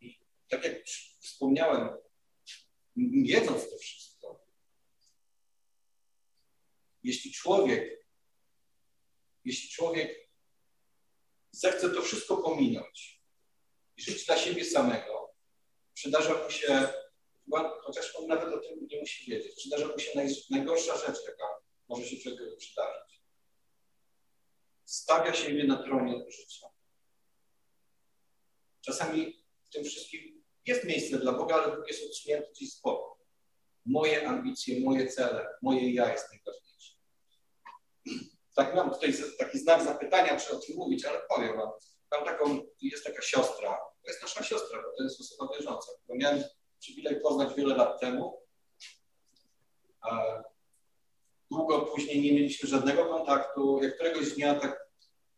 I 0.00 0.18
tak 0.48 0.64
jak 0.64 0.84
wspomniałem, 1.20 1.88
wiedząc 3.26 3.70
to 3.70 3.78
wszystko, 3.78 4.46
jeśli 7.02 7.32
człowiek 7.32 7.98
jeśli 9.48 9.68
człowiek 9.68 10.27
zechce 11.58 11.90
to 11.90 12.02
wszystko 12.02 12.36
pominąć 12.36 13.22
i 13.96 14.02
żyć 14.02 14.26
dla 14.26 14.38
siebie 14.38 14.64
samego, 14.64 15.34
przydarza 15.94 16.44
mu 16.44 16.50
się, 16.50 16.88
chociaż 17.82 18.16
on 18.16 18.26
nawet 18.26 18.54
o 18.54 18.58
tym 18.58 18.86
nie 18.90 19.00
musi 19.00 19.30
wiedzieć, 19.30 19.54
przydarza 19.54 19.86
mu 19.86 19.98
się 19.98 20.10
naj, 20.14 20.28
najgorsza 20.50 20.96
rzecz, 20.96 21.24
jaka 21.26 21.44
może 21.88 22.06
się 22.06 22.16
człowiekowi 22.16 22.56
przydarzyć. 22.56 23.22
Stawia 24.84 25.34
siebie 25.34 25.64
na 25.64 25.82
tronie 25.82 26.24
życia. 26.30 26.66
Czasami 28.80 29.44
w 29.64 29.70
tym 29.70 29.84
wszystkim 29.84 30.44
jest 30.66 30.84
miejsce 30.84 31.18
dla 31.18 31.32
Boga, 31.32 31.54
ale 31.54 31.76
Bóg 31.76 31.88
jest 31.88 32.04
odsunięty 32.04 32.48
gdzieś 32.50 32.72
z 32.72 32.80
boku. 32.80 33.24
Moje 33.86 34.28
ambicje, 34.28 34.80
moje 34.80 35.08
cele, 35.08 35.48
moje 35.62 35.92
ja 35.94 36.12
jest 36.12 36.26
najważniejsze. 36.30 36.94
Tak 38.58 38.74
mam 38.74 38.90
tutaj 38.90 39.14
taki 39.38 39.58
znak 39.58 39.82
zapytania, 39.82 40.36
czy 40.36 40.56
o 40.56 40.58
tym 40.58 40.76
mówić, 40.76 41.04
ale 41.04 41.20
powiem 41.36 41.56
wam. 41.56 41.70
Mam 42.12 42.24
taką, 42.24 42.60
jest 42.80 43.04
taka 43.04 43.22
siostra, 43.22 43.78
to 44.02 44.10
jest 44.10 44.22
nasza 44.22 44.42
siostra, 44.42 44.82
bo 44.82 44.88
to 44.96 45.02
jest 45.02 45.20
osoba 45.20 45.52
wierząca, 45.54 45.92
którą 46.02 46.18
miałem 46.18 46.44
przywilej 46.80 47.20
poznać 47.20 47.54
wiele 47.54 47.76
lat 47.76 48.00
temu. 48.00 48.42
Długo 51.50 51.80
później 51.80 52.20
nie 52.22 52.32
mieliśmy 52.32 52.68
żadnego 52.68 53.06
kontaktu. 53.06 53.80
Jak 53.82 53.94
któregoś 53.94 54.32
dnia 54.32 54.54
tak 54.54 54.88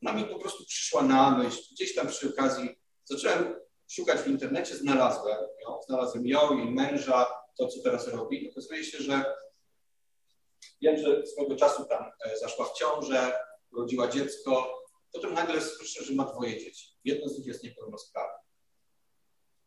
na 0.02 0.12
mnie 0.12 0.24
po 0.24 0.38
prostu 0.38 0.64
przyszła 0.64 1.02
na 1.02 1.30
myśl, 1.30 1.62
gdzieś 1.72 1.94
tam 1.94 2.08
przy 2.08 2.28
okazji 2.28 2.80
zacząłem 3.04 3.60
szukać 3.90 4.20
w 4.20 4.26
internecie, 4.26 4.76
znalazłem 4.76 5.38
ją, 5.62 5.80
znalazłem 5.86 6.26
ją 6.26 6.58
i 6.58 6.70
męża, 6.70 7.26
to 7.58 7.68
co 7.68 7.82
teraz 7.82 8.08
robi. 8.08 8.50
Okazuje 8.50 8.84
się, 8.84 8.98
że 8.98 9.24
wiem, 10.82 10.98
że 10.98 11.26
swego 11.26 11.56
czasu 11.56 11.84
tam 11.84 12.04
e, 12.24 12.38
zaszła 12.38 12.64
w 12.64 12.78
ciążę, 12.78 13.32
urodziła 13.72 14.08
dziecko, 14.08 14.80
potem 15.12 15.34
nagle 15.34 15.60
słyszę, 15.60 16.04
że 16.04 16.14
ma 16.14 16.24
dwoje 16.24 16.58
dzieci. 16.58 16.88
Jedno 17.04 17.28
z 17.28 17.38
nich 17.38 17.46
jest 17.46 17.64
niepełnosprawne. 17.64 18.38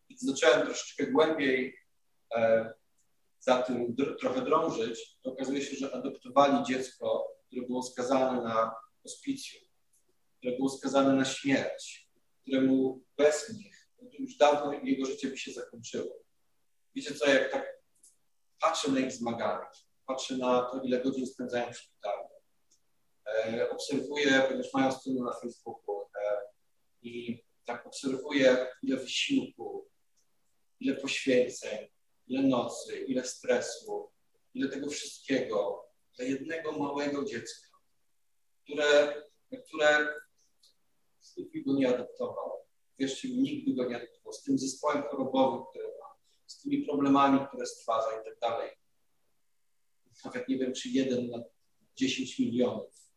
I 0.09 0.15
zacząłem 0.17 0.65
troszeczkę 0.65 1.07
głębiej 1.07 1.77
e, 2.35 2.73
za 3.39 3.61
tym 3.61 3.95
dr 3.95 4.17
trochę 4.19 4.41
drążyć, 4.41 5.17
to 5.21 5.31
okazuje 5.31 5.61
się, 5.61 5.75
że 5.75 5.95
adoptowali 5.95 6.63
dziecko, 6.63 7.27
które 7.47 7.67
było 7.67 7.83
skazane 7.83 8.41
na 8.41 8.75
hospicjum, 9.03 9.63
które 10.37 10.57
było 10.57 10.69
skazane 10.69 11.13
na 11.13 11.25
śmierć, 11.25 12.09
któremu 12.41 13.03
bez 13.17 13.53
nich 13.53 13.83
już 14.19 14.37
dawno 14.37 14.73
jego 14.83 15.05
życie 15.05 15.27
by 15.27 15.37
się 15.37 15.51
zakończyło. 15.51 16.23
Wiecie 16.95 17.15
co, 17.15 17.29
jak 17.29 17.51
tak 17.51 17.83
patrzę 18.61 18.91
na 18.91 18.99
ich 18.99 19.11
zmagania, 19.11 19.69
patrzę 20.07 20.37
na 20.37 20.61
to, 20.61 20.81
ile 20.83 21.01
godzin 21.01 21.27
spędzają 21.27 21.73
w 21.73 21.77
szpitalu, 21.77 22.27
e, 23.27 23.69
obserwuję, 23.69 24.43
ponieważ 24.47 24.73
mają 24.73 24.91
stronę 24.91 25.21
na 25.21 25.33
Facebooku 25.33 26.01
e, 26.01 26.41
i 27.01 27.43
tak 27.65 27.87
obserwuję, 27.87 28.67
ile 28.83 28.97
wysiłku, 28.97 29.89
ile 30.79 30.95
poświęceń, 30.95 31.87
ile 32.27 32.41
nocy, 32.41 32.97
ile 32.97 33.25
stresu, 33.25 34.11
ile 34.53 34.69
tego 34.69 34.89
wszystkiego 34.89 35.85
dla 36.17 36.25
jednego 36.25 36.71
małego 36.71 37.25
dziecka, 37.25 37.67
które, 38.63 39.23
które 39.67 40.07
nikt 41.37 41.67
go 41.67 41.73
nie 41.73 41.95
adoptował. 41.95 42.51
Wierzcie 42.99 43.27
mi, 43.27 43.37
nikt 43.37 43.69
by 43.69 43.75
go 43.75 43.89
nie 43.89 43.95
adoptował. 43.95 44.33
Z 44.33 44.43
tym 44.43 44.57
zespołem 44.57 45.03
chorobowym, 45.03 45.65
który 45.69 45.87
ma, 45.87 46.15
z 46.47 46.61
tymi 46.61 46.85
problemami, 46.85 47.47
które 47.47 47.65
stwarza 47.65 48.21
i 48.21 48.25
tak 48.25 48.39
dalej. 48.39 48.71
Nawet 50.25 50.47
nie 50.49 50.57
wiem, 50.57 50.73
czy 50.73 50.89
jeden 50.89 51.29
na 51.29 51.43
10 51.95 52.39
milionów 52.39 53.11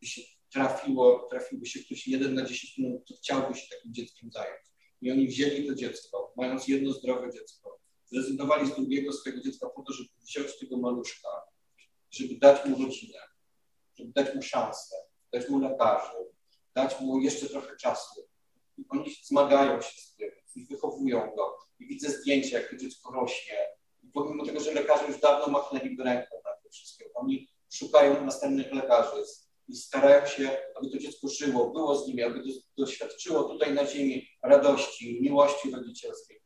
by 0.00 0.06
się 0.06 0.22
trafiło, 0.52 1.28
trafiłby 1.30 1.66
się 1.66 1.80
ktoś 1.80 2.06
jeden 2.06 2.34
na 2.34 2.44
10 2.44 2.78
milionów, 2.78 3.04
to 3.08 3.14
chciałby 3.14 3.58
się 3.58 3.66
takim 3.76 3.94
dzieckiem 3.94 4.30
zająć. 4.32 4.62
I 5.02 5.10
oni 5.10 5.26
wzięli 5.26 5.66
to 5.66 5.74
dziecko, 5.74 6.32
mając 6.36 6.68
jedno 6.68 6.92
zdrowe 6.92 7.32
dziecko, 7.32 7.80
zrezygnowali 8.06 8.66
z 8.66 8.74
drugiego 8.74 9.12
swojego 9.12 9.42
dziecka 9.42 9.68
po 9.76 9.82
to, 9.82 9.92
żeby 9.92 10.08
wziąć 10.28 10.58
tego 10.58 10.76
maluszka, 10.76 11.28
żeby 12.10 12.38
dać 12.38 12.66
mu 12.66 12.84
rodzinę, 12.84 13.18
żeby 13.98 14.12
dać 14.12 14.34
mu 14.34 14.42
szansę, 14.42 14.96
dać 15.32 15.48
mu 15.48 15.58
lekarzy, 15.58 16.16
dać 16.74 17.00
mu 17.00 17.20
jeszcze 17.20 17.48
trochę 17.48 17.76
czasu. 17.76 18.20
I 18.78 18.84
oni 18.88 19.14
zmagają 19.24 19.80
się 19.82 20.00
z 20.00 20.14
tym 20.14 20.30
i 20.56 20.66
wychowują 20.66 21.30
go. 21.36 21.58
I 21.78 21.86
widzę 21.86 22.10
zdjęcia, 22.10 22.58
jak 22.58 22.70
to 22.70 22.76
dziecko 22.76 23.12
rośnie. 23.12 23.66
I 24.10 24.12
pomimo 24.12 24.46
tego, 24.46 24.60
że 24.60 24.72
lekarze 24.72 25.06
już 25.06 25.20
dawno 25.20 25.46
machnęli 25.46 25.96
ręką 25.96 26.36
na 26.44 26.50
to 26.62 26.68
wszystko, 26.72 27.04
oni 27.14 27.48
szukają 27.72 28.24
następnych 28.24 28.72
lekarzy 28.72 29.22
i 29.68 29.76
starają 29.76 30.26
się, 30.26 30.58
aby 30.76 30.90
to 30.90 30.98
dziecko 30.98 31.28
żyło, 31.28 31.70
było 31.70 31.96
z 31.96 32.08
nimi, 32.08 32.22
aby 32.22 32.42
doświadczyło 32.78 33.44
tutaj 33.44 33.74
na 33.74 33.86
ziemi 33.86 34.28
radości, 34.42 35.18
miłości 35.22 35.70
rodzicielskiej. 35.70 36.42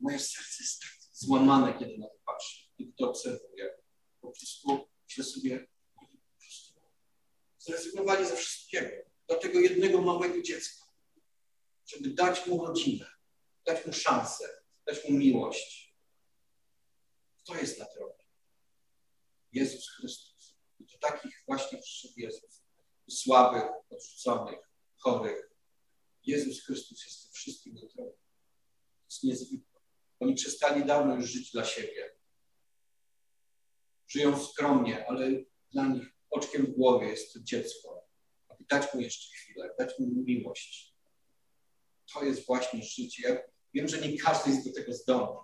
Moje 0.00 0.18
serce 0.18 0.56
jest 0.60 0.80
tak 0.80 0.90
złamane, 1.12 1.78
kiedy 1.78 1.98
na 1.98 2.06
to 2.06 2.14
patrzę, 2.26 2.66
kiedy 2.78 2.92
to 2.98 3.10
obserwuję. 3.10 3.70
Po 4.20 4.32
prostu 4.32 4.88
myślę 5.08 5.24
sobie, 5.24 5.66
zrezygnowali 7.58 8.26
ze 8.26 8.36
wszystkiego 8.36 8.90
dla 9.28 9.36
tego 9.36 9.60
jednego 9.60 10.02
małego 10.02 10.42
dziecka, 10.42 10.84
żeby 11.86 12.10
dać 12.10 12.46
mu 12.46 12.66
rodzinę, 12.66 13.06
dać 13.66 13.86
mu 13.86 13.92
szansę, 13.92 14.48
dać 14.86 15.08
mu 15.08 15.16
miłość. 15.16 15.89
Kto 17.42 17.54
jest 17.54 17.78
na 17.78 17.84
tronie? 17.84 18.24
Jezus 19.52 19.90
Chrystus. 19.90 20.56
I 20.78 20.84
do 20.84 20.98
takich 20.98 21.42
właśnie 21.46 21.78
przyszedł 21.78 22.14
Jezus. 22.16 22.62
Słabych, 23.10 23.62
odrzuconych, 23.90 24.58
chorych. 24.96 25.50
Jezus 26.26 26.64
Chrystus 26.64 27.04
jest 27.04 27.22
tym 27.22 27.32
wszystkim 27.32 27.74
na 27.74 27.88
tronie. 27.88 28.12
To 28.12 29.06
jest 29.10 29.22
niezwykłe. 29.22 29.80
Oni 30.20 30.34
przestali 30.34 30.84
dawno 30.84 31.14
już 31.14 31.30
żyć 31.30 31.52
dla 31.52 31.64
siebie. 31.64 32.16
Żyją 34.08 34.44
skromnie, 34.44 35.08
ale 35.08 35.30
dla 35.70 35.86
nich 35.86 36.06
oczkiem 36.30 36.66
w 36.66 36.70
głowie 36.70 37.08
jest 37.08 37.32
to 37.32 37.40
dziecko, 37.42 38.08
aby 38.48 38.64
dać 38.64 38.94
mu 38.94 39.00
jeszcze 39.00 39.36
chwilę, 39.36 39.74
dać 39.78 39.98
mu 39.98 40.06
miłość. 40.06 40.94
To 42.12 42.24
jest 42.24 42.46
właśnie 42.46 42.82
życie. 42.82 43.28
Ja 43.28 43.36
wiem, 43.74 43.88
że 43.88 44.08
nie 44.08 44.18
każdy 44.18 44.50
jest 44.50 44.68
do 44.68 44.74
tego 44.74 44.92
zdolny. 44.92 45.40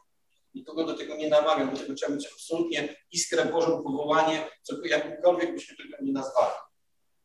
Nikogo 0.57 0.85
do 0.85 0.95
tego 0.95 1.17
nie 1.17 1.29
namawiam, 1.29 1.71
do 1.71 1.81
tego 1.81 1.95
trzeba 1.95 2.15
mieć 2.15 2.27
absolutnie 2.33 2.97
iskrę 3.13 3.45
Bożą 3.45 3.83
powołanie, 3.83 4.51
co 4.63 4.87
jakkolwiek 4.87 5.53
byśmy 5.53 5.77
tego 5.77 5.97
nie 6.03 6.13
nazwali. 6.13 6.55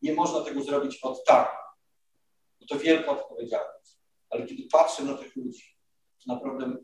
Nie 0.01 0.13
można 0.13 0.41
tego 0.41 0.63
zrobić 0.63 0.99
od 1.01 1.25
tak, 1.25 1.57
bo 2.59 2.65
to 2.65 2.79
wielka 2.79 3.11
odpowiedzialność. 3.11 3.97
Ale 4.29 4.45
kiedy 4.45 4.63
patrzę 4.71 5.03
na 5.03 5.17
tych 5.17 5.35
ludzi, 5.35 5.77
to 6.25 6.33
naprawdę 6.33 6.77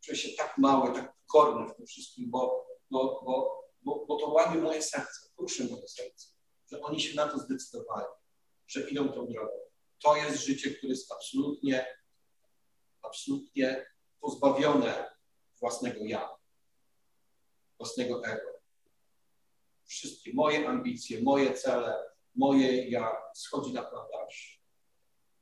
czuję 0.00 0.18
się 0.18 0.36
tak 0.36 0.58
mały, 0.58 0.94
tak 0.94 1.14
pokorny 1.26 1.68
w 1.68 1.76
tym 1.76 1.86
wszystkim, 1.86 2.30
bo, 2.30 2.66
bo, 2.90 3.22
bo, 3.24 3.64
bo, 3.82 4.06
bo 4.06 4.16
to 4.16 4.28
łamie 4.28 4.60
moje 4.60 4.82
serce 4.82 5.28
ruszy 5.38 5.64
moje 5.70 5.88
serce, 5.88 6.28
że 6.72 6.80
oni 6.80 7.00
się 7.00 7.16
na 7.16 7.28
to 7.28 7.38
zdecydowali, 7.38 8.06
że 8.66 8.90
idą 8.90 9.08
tą 9.08 9.26
drogą. 9.26 9.52
To 10.02 10.16
jest 10.16 10.44
życie, 10.44 10.70
które 10.70 10.90
jest 10.90 11.12
absolutnie, 11.12 11.86
absolutnie 13.02 13.95
pozbawione 14.20 15.10
własnego 15.60 16.04
ja, 16.04 16.28
własnego 17.78 18.24
ego. 18.24 18.60
Wszystkie 19.84 20.34
moje 20.34 20.68
ambicje, 20.68 21.22
moje 21.22 21.54
cele, 21.54 21.94
moje 22.34 22.88
ja 22.90 23.16
schodzi 23.34 23.72
na 23.72 23.82
plan 23.82 24.06
dalszy. 24.12 24.58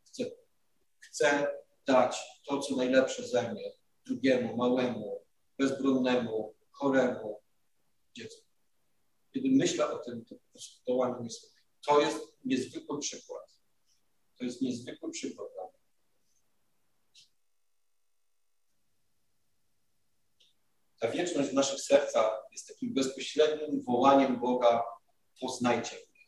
Chcę, 0.04 0.24
chcę 1.00 1.48
dać 1.87 2.16
to, 2.46 2.60
co 2.60 2.76
najlepsze 2.76 3.28
ze 3.28 3.52
mnie 3.52 3.72
drugiemu, 4.06 4.56
małemu, 4.56 5.24
bezbronnemu, 5.58 6.54
choremu 6.70 7.40
dziecku 8.16 8.44
kiedy 9.34 9.48
myślę 9.50 9.90
o 9.90 9.98
tym, 9.98 10.24
to 10.24 10.34
po 10.34 10.50
prostu 10.50 11.22
myśl. 11.22 11.46
To 11.87 12.00
jest 12.00 12.18
niezwykły 12.44 12.98
przykład. 12.98 13.60
To 14.38 14.44
jest 14.44 14.62
niezwykły 14.62 15.10
przykład 15.10 15.48
dla 15.54 15.62
mnie. 15.62 15.72
Ta 21.04 21.10
wieczność 21.10 21.50
w 21.50 21.54
naszych 21.54 21.80
sercach 21.80 22.42
jest 22.52 22.68
takim 22.68 22.94
bezpośrednim 22.94 23.82
wołaniem 23.82 24.40
Boga, 24.40 24.84
poznajcie 25.40 25.96
mnie. 25.96 26.26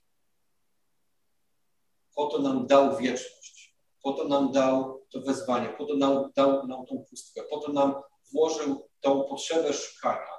Po 2.15 2.27
to 2.27 2.39
nam 2.39 2.67
dał 2.67 2.97
wieczność, 2.97 3.77
po 4.03 4.13
to 4.13 4.29
nam 4.29 4.53
dał 4.53 5.07
to 5.11 5.21
wezwanie, 5.21 5.69
po 5.69 5.85
to 5.85 5.97
nam 5.97 6.33
dał 6.35 6.67
nam 6.67 6.87
tą 6.87 7.05
pustkę, 7.11 7.43
po 7.51 7.61
to 7.61 7.73
nam 7.73 7.95
włożył 8.33 8.89
tą 9.01 9.25
potrzebę 9.25 9.73
szukania, 9.73 10.33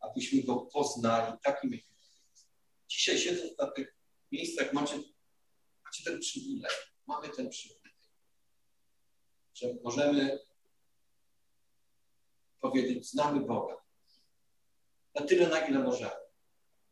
abyśmy 0.00 0.42
go 0.42 0.56
poznali 0.56 1.32
takim, 1.42 1.72
jakim 1.72 1.94
Dzisiaj 2.88 3.18
siedząc 3.18 3.58
na 3.58 3.66
tych 3.66 3.96
miejscach 4.32 4.72
macie, 4.72 4.96
macie 5.84 6.04
ten 6.04 6.20
przywilej, 6.20 6.70
mamy 7.06 7.28
ten 7.28 7.50
przywilej, 7.50 7.92
że 9.54 9.66
możemy 9.84 10.38
powiedzieć, 12.60 13.10
znamy 13.10 13.40
Boga. 13.40 13.83
Na 15.14 15.26
tyle, 15.26 15.48
na 15.48 15.66
ile 15.66 15.78
możemy. 15.78 16.10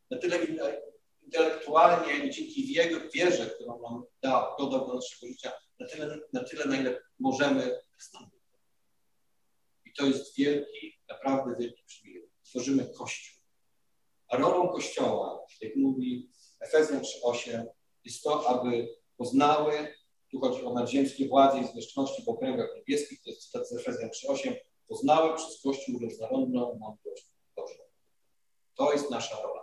Na 0.09 0.17
tyle, 0.17 0.43
ile, 0.43 0.81
intelektualnie 1.21 2.25
i 2.25 2.29
dzięki 2.29 2.73
jego 2.73 2.99
wierze, 3.13 3.45
którą 3.45 3.81
nam 3.81 4.03
dał, 4.21 4.57
dodał 4.59 4.87
do 4.87 4.93
naszego 4.93 5.27
życia, 5.27 5.51
na 5.79 5.87
tyle, 5.87 6.19
na 6.33 6.43
tyle 6.43 6.65
na 6.65 6.77
ile 6.77 7.01
możemy 7.19 7.79
I 9.85 9.93
to 9.93 10.05
jest 10.05 10.37
wielki, 10.37 10.99
naprawdę 11.09 11.55
wielki 11.59 11.83
przywilej. 11.85 12.29
Tworzymy 12.43 12.89
Kościół. 12.97 13.43
A 14.27 14.37
rolą 14.37 14.69
Kościoła, 14.69 15.45
jak 15.61 15.75
mówi 15.75 16.29
Efezjan 16.59 17.01
3.8, 17.01 17.65
jest 18.05 18.23
to, 18.23 18.49
aby 18.49 18.87
poznały, 19.17 19.95
tu 20.31 20.39
chodzi 20.39 20.65
o 20.65 20.73
nadziemskie 20.73 21.27
władze 21.27 21.59
i 21.59 21.67
zwierzchności 21.67 22.23
w 22.23 22.29
okręgach 22.29 22.69
niebieskich, 22.75 23.21
to 23.21 23.29
jest 23.29 23.41
cytat 23.41 23.69
z 23.69 23.73
Efezjan 23.73 24.09
3.8, 24.09 24.55
poznały 24.87 25.35
przez 25.35 25.61
Kościół 25.61 25.99
różnorodną 25.99 26.79
mądrość. 26.79 27.32
To 28.75 28.93
jest 28.93 29.11
nasza 29.11 29.41
rola. 29.41 29.61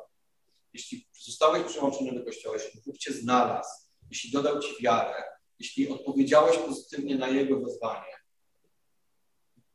Jeśli 0.73 1.09
zostałeś 1.25 1.63
przyłączony 1.63 2.13
do 2.13 2.25
Kościoła, 2.25 2.57
jeśli 2.57 2.81
Bóg 2.87 2.99
Cię 2.99 3.13
znalazł, 3.13 3.87
jeśli 4.11 4.31
dodał 4.31 4.61
Ci 4.61 4.83
wiarę, 4.83 5.23
jeśli 5.59 5.89
odpowiedziałeś 5.89 6.57
pozytywnie 6.57 7.17
na 7.17 7.29
Jego 7.29 7.61
wezwanie, 7.61 8.17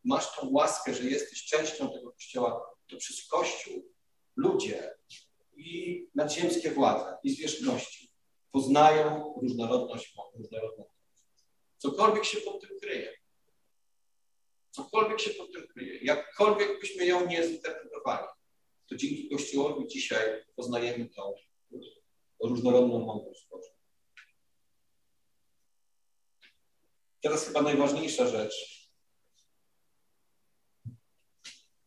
masz 0.03 0.35
tą 0.35 0.49
łaskę, 0.51 0.93
że 0.93 1.03
jesteś 1.03 1.45
częścią 1.45 1.91
tego 1.91 2.11
Kościoła, 2.11 2.65
to 2.87 2.97
przez 2.97 3.27
Kościół 3.27 3.93
ludzie 4.35 4.95
i 5.55 6.07
nadziemskie 6.15 6.71
władze 6.71 7.17
i 7.23 7.29
zwierzchności 7.29 8.11
poznają 8.51 9.33
różnorodność, 9.41 10.15
różnorodność. 10.35 10.89
Cokolwiek 11.77 12.25
się 12.25 12.41
pod 12.41 12.61
tym 12.61 12.79
kryje. 12.81 13.13
Cokolwiek 14.71 15.19
się 15.19 15.29
pod 15.29 15.53
tym 15.53 15.67
kryje. 15.67 15.99
Jakkolwiek 16.03 16.79
byśmy 16.79 17.05
ją 17.05 17.27
nie 17.27 17.47
zinterpretowali, 17.47 18.27
to 18.89 18.95
dzięki 18.95 19.29
Kościołowi 19.29 19.87
dzisiaj 19.87 20.45
poznajemy 20.55 21.09
tą 21.09 21.33
różnorodną 22.43 22.99
mądrość 22.99 23.47
Bożą. 23.49 23.69
Teraz 27.21 27.47
chyba 27.47 27.61
najważniejsza 27.61 28.27
rzecz. 28.27 28.85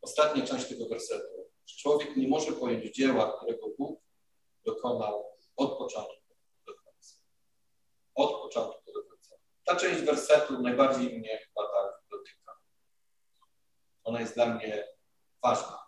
Ostatnia 0.02 0.46
część 0.46 0.68
tego 0.68 0.88
wersetu. 0.88 1.50
Człowiek 1.64 2.16
nie 2.16 2.28
może 2.28 2.52
pojąć 2.52 2.94
dzieła, 2.94 3.36
którego 3.36 3.68
Bóg 3.78 4.00
dokonał 4.64 5.36
od 5.56 5.78
początku 5.78 6.34
do 6.66 6.74
końca. 6.74 7.16
Od 8.14 8.42
początku 8.42 8.92
do 8.92 9.02
końca. 9.04 9.36
Ta 9.64 9.76
część 9.76 10.02
wersetu 10.02 10.62
najbardziej 10.62 11.18
mnie 11.18 11.38
chyba 11.38 11.62
tak 11.62 12.02
dotyka. 12.10 12.52
Ona 14.04 14.20
jest 14.20 14.34
dla 14.34 14.54
mnie 14.54 14.88
ważna. 15.42 15.87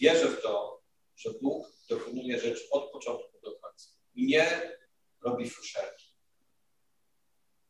Wierzę 0.00 0.28
w 0.28 0.42
to, 0.42 0.82
że 1.16 1.30
Bóg 1.42 1.66
dokonuje 1.88 2.40
rzeczy 2.40 2.70
od 2.70 2.92
początku 2.92 3.40
do 3.40 3.56
końca. 3.56 3.88
Nie 4.14 4.76
robi 5.20 5.50
fuszerki. 5.50 6.06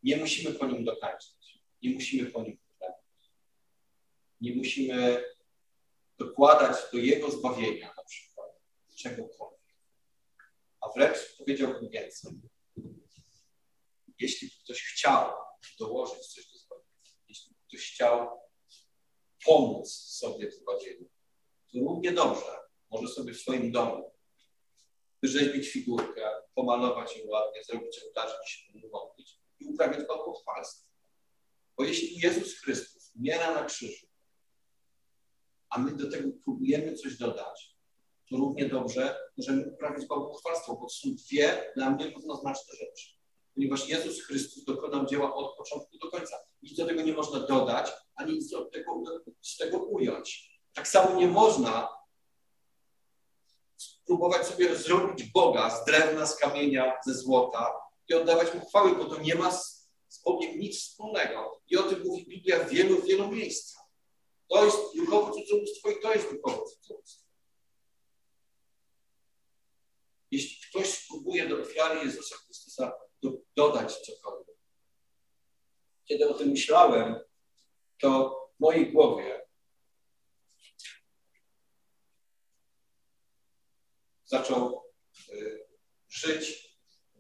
Nie 0.02 0.16
musimy 0.16 0.54
po 0.54 0.66
nim 0.66 0.85
dokończyć. 0.85 1.62
Nie 1.82 1.94
musimy 1.94 2.30
po 2.30 2.42
nim 2.42 2.58
poprawić. 2.58 3.32
Nie 4.40 4.54
musimy 4.54 5.24
dokładać 6.18 6.76
do 6.92 6.98
jego 6.98 7.30
zbawienia 7.30 7.94
na 7.96 8.04
przykład 8.04 8.50
czegokolwiek. 8.96 9.76
A 10.80 10.88
wręcz 10.88 11.37
powiedziałbym 11.38 11.88
więcej. 11.88 12.32
Jeśli 14.18 14.50
ktoś 14.50 14.82
chciał 14.82 15.32
dołożyć 15.78 16.26
coś 16.26 16.52
do 16.52 16.58
zbawienia, 16.58 16.88
jeśli 17.28 17.54
ktoś 17.68 17.92
chciał 17.92 18.40
pomóc 19.44 19.92
sobie 19.92 20.50
w 20.50 20.54
zbawieniu, 20.54 21.08
równie 21.80 22.12
dobrze 22.12 22.56
może 22.90 23.08
sobie 23.08 23.35
w 23.35 23.40
swoim 23.40 23.72
domu 23.72 24.12
wyrzeźbić 25.22 25.68
figurkę, 25.68 26.30
pomalować 26.54 27.16
ją 27.16 27.26
ładnie, 27.26 27.64
zrobić 27.64 28.00
ołtarzyk 28.04 28.46
się 28.46 28.88
modlić 28.92 29.38
i 29.61 29.66
uprawiać 29.66 30.06
bałwochwalstwo. 30.08 30.92
Bo 31.78 31.85
jeśli 31.85 32.18
Jezus 32.18 32.61
Chrystus 32.61 33.12
umiera 33.16 33.54
na 33.54 33.64
krzyżu, 33.64 34.06
a 35.70 35.78
my 35.78 35.96
do 35.96 36.11
tego 36.11 36.28
próbujemy 36.44 36.94
coś 36.94 37.18
dodać, 37.18 37.76
to 38.30 38.37
równie 38.37 38.68
dobrze 38.68 39.16
możemy 39.37 39.72
uprawiać 39.74 40.06
bałwochwalstwo, 40.06 40.74
bo 40.74 40.82
to 40.82 40.88
są 40.88 41.08
dwie 41.14 41.72
dla 41.76 41.90
mnie 41.90 42.11
równoznaczne 42.11 42.74
rzeczy. 42.74 43.08
Ponieważ 43.54 43.88
Jezus 43.88 44.22
Chrystus 44.22 44.64
dokonał 44.64 45.06
dzieła 45.06 45.35
od 45.35 45.56
początku 45.56 45.98
do 45.98 46.11
końca. 46.11 46.37
Nic 46.62 46.76
do 46.76 46.87
tego 46.87 47.02
nie 47.02 47.12
można 47.12 47.40
dodać, 47.40 47.90
ani 48.14 48.32
nic 48.32 48.54
od 48.54 48.72
tego, 48.72 49.02
z 49.40 49.56
tego 49.56 49.78
ująć. 49.78 50.51
Tak 50.74 50.88
samo 50.88 51.20
nie 51.20 51.26
można 51.26 51.88
spróbować 53.76 54.46
sobie 54.46 54.76
zrobić 54.76 55.24
Boga 55.24 55.70
z 55.70 55.85
drewna, 55.85 56.26
z 56.26 56.37
kamienia, 56.37 56.92
ze 57.06 57.14
złota 57.14 57.72
i 58.08 58.14
oddawać 58.14 58.54
Mu 58.54 58.66
chwały, 58.66 58.96
bo 58.96 59.04
to 59.04 59.20
nie 59.20 59.35
ma 59.35 59.52
z 59.52 60.22
Bogiem 60.24 60.58
nic 60.58 60.80
wspólnego. 60.80 61.61
I 61.66 61.76
o 61.76 61.82
tym 61.82 62.02
mówi 62.04 62.26
Biblia 62.26 62.64
w 62.64 62.70
wielu, 62.70 63.02
wielu 63.02 63.28
miejscach. 63.28 63.85
To 64.48 64.64
jest 64.64 64.78
duchowe 64.96 65.32
cudzołóstwo 65.32 65.90
i 65.90 66.00
to 66.02 66.14
jest 66.14 66.32
duchowe 66.32 66.64
cudzołóstwo. 66.66 67.22
Jeśli 70.30 70.56
ktoś 70.68 70.88
spróbuje 70.88 71.48
do 71.48 71.61
ofiary 71.61 72.04
Jezusa 72.04 72.37
Chrystusa 72.37 72.92
do, 73.22 73.30
dodać 73.56 73.96
cokolwiek. 73.96 74.56
Kiedy 76.04 76.28
o 76.28 76.35
tym 76.35 76.48
myślałem, 76.48 77.20
to 78.00 78.40
w 78.56 78.61
mojej 78.61 78.92
głowie 78.92 79.41
zaczął 84.33 84.83
y, 85.33 85.64
żyć 86.09 86.73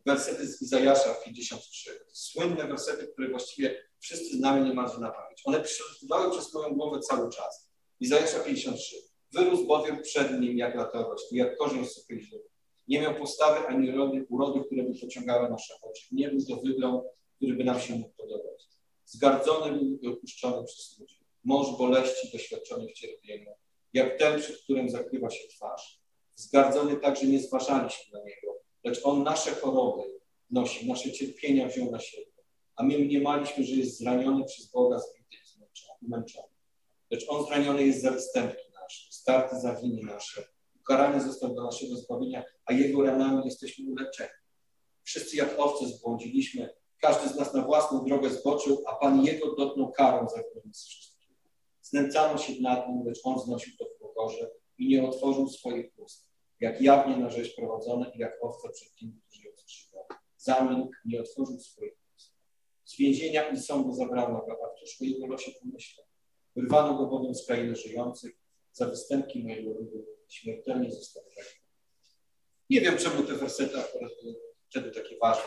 wersety 0.06 0.46
z 0.46 0.62
Izajasza 0.62 1.14
53. 1.14 2.04
Słynne 2.12 2.66
wersety, 2.66 3.06
które 3.06 3.28
właściwie 3.28 3.82
wszyscy 3.98 4.36
znamy 4.36 4.68
niemalże 4.68 4.98
na 4.98 5.10
pamięć. 5.10 5.42
One 5.44 5.60
przebywały 5.60 6.30
przez 6.30 6.54
moją 6.54 6.74
głowę 6.74 7.00
cały 7.00 7.30
czas. 7.30 7.70
Izajasza 8.00 8.40
53. 8.40 8.96
Wyrósł 9.32 9.66
bowiem 9.66 10.02
przed 10.02 10.40
nim 10.40 10.56
jak 10.58 10.74
latorość 10.74 11.24
jak 11.32 11.56
korzeń 11.56 11.86
suchej 11.86 12.22
ziemi. 12.22 12.44
Nie 12.88 13.00
miał 13.00 13.14
postawy 13.14 13.66
ani 13.66 13.90
urody, 13.90 14.26
urody, 14.28 14.64
które 14.66 14.82
by 14.82 15.00
pociągały 15.00 15.50
nasze 15.50 15.74
oczy. 15.82 16.02
Nie 16.12 16.28
był 16.28 16.46
to 16.46 16.56
wygląd, 16.56 17.04
który 17.36 17.54
by 17.54 17.64
nam 17.64 17.80
się 17.80 17.94
mógł 17.94 18.14
podobać. 18.16 18.68
Zgardzony 19.04 19.78
był 19.78 19.98
i 20.00 20.06
opuszczony 20.06 20.66
przez 20.66 20.98
ludzi. 20.98 21.16
Mąż 21.44 21.78
boleści 21.78 22.32
doświadczony 22.32 22.88
w 22.88 22.92
cierpieniu, 22.92 23.50
jak 23.92 24.18
ten, 24.18 24.40
przed 24.40 24.62
którym 24.62 24.90
zakrywa 24.90 25.30
się 25.30 25.48
twarz. 25.48 26.01
Zgardzony 26.42 26.96
tak, 26.96 27.16
że 27.16 27.26
nie 27.26 27.40
zważaliśmy 27.40 28.18
na 28.18 28.24
niego, 28.24 28.60
lecz 28.84 29.00
on 29.04 29.22
nasze 29.22 29.50
choroby 29.50 30.02
nosi, 30.50 30.88
nasze 30.88 31.12
cierpienia 31.12 31.68
wziął 31.68 31.90
na 31.90 31.98
siebie 31.98 32.32
a 32.76 32.82
my 32.82 32.98
mniemaliśmy, 32.98 33.64
że 33.64 33.74
jest 33.74 33.98
zraniony 33.98 34.44
przez 34.44 34.70
Boga, 34.70 34.98
zbity 34.98 35.36
i 35.36 36.06
zmęczony. 36.06 36.48
Lecz 37.10 37.24
On 37.28 37.46
zraniony 37.46 37.82
jest 37.86 38.02
za 38.02 38.10
występki 38.10 38.62
nasze, 38.82 39.12
starty 39.12 39.60
za 39.60 39.74
winy 39.74 40.02
nasze, 40.02 40.44
ukarany 40.80 41.22
został 41.22 41.54
do 41.54 41.62
naszego 41.62 41.96
zbawienia, 41.96 42.44
a 42.64 42.72
Jego 42.72 43.02
ranami 43.02 43.44
jesteśmy 43.44 43.90
uleczeni. 43.90 44.30
Wszyscy 45.02 45.36
jak 45.36 45.54
owce 45.58 45.86
zbłądziliśmy, 45.86 46.74
każdy 47.00 47.28
z 47.28 47.36
nas 47.36 47.54
na 47.54 47.62
własną 47.62 48.04
drogę 48.04 48.30
zboczył, 48.30 48.84
a 48.86 48.94
Pan 48.94 49.24
Jego 49.24 49.54
dotknął 49.54 49.92
karą 49.92 50.28
za 50.28 50.42
nas 50.64 50.84
wszystkich. 50.84 51.28
Znęcano 51.82 52.38
się 52.38 52.62
nad 52.62 52.88
Nim, 52.88 53.06
lecz 53.06 53.20
On 53.24 53.40
znosił 53.40 53.72
to 53.78 53.84
w 53.84 53.98
pokorze 54.00 54.50
i 54.78 54.88
nie 54.88 55.08
otworzył 55.08 55.48
swoich 55.48 55.92
ust. 55.96 56.31
Jak 56.62 56.80
jawnie 56.80 57.16
na 57.16 57.30
rzeź 57.30 57.54
prowadzone 57.54 58.12
i 58.14 58.18
jak 58.18 58.38
owce 58.42 58.68
przed 58.72 58.94
tymi, 58.94 59.20
którzy 59.28 59.46
ją 59.48 59.52
strzygają. 59.56 60.04
Zamilkł, 60.36 60.92
nie 61.04 61.20
otworzył 61.20 61.60
swoich 61.60 62.02
z 62.84 62.96
więzienia 62.96 63.48
i 63.48 63.60
sądu 63.60 63.92
zabrano 63.92 64.46
go, 64.46 64.58
a 64.64 64.76
któż 64.76 65.00
o 65.00 65.04
jego 65.04 65.26
losie 65.26 65.52
pomyślał. 65.60 66.06
Wyrwano 66.56 66.98
go 66.98 67.06
bowiem 67.06 67.34
z 67.34 67.46
krainy 67.46 67.76
żyjących, 67.76 68.32
za 68.72 68.86
występki 68.86 69.44
mojego 69.44 69.70
ludu 69.70 70.06
śmiertelnie 70.28 70.92
został 70.92 71.22
Nie 72.70 72.80
wiem, 72.80 72.96
czemu 72.96 73.22
te 73.22 73.32
wersety 73.32 73.78
akurat 73.78 74.12
były 74.22 74.34
wtedy 74.70 74.90
takie 74.90 75.16
ważne, 75.18 75.44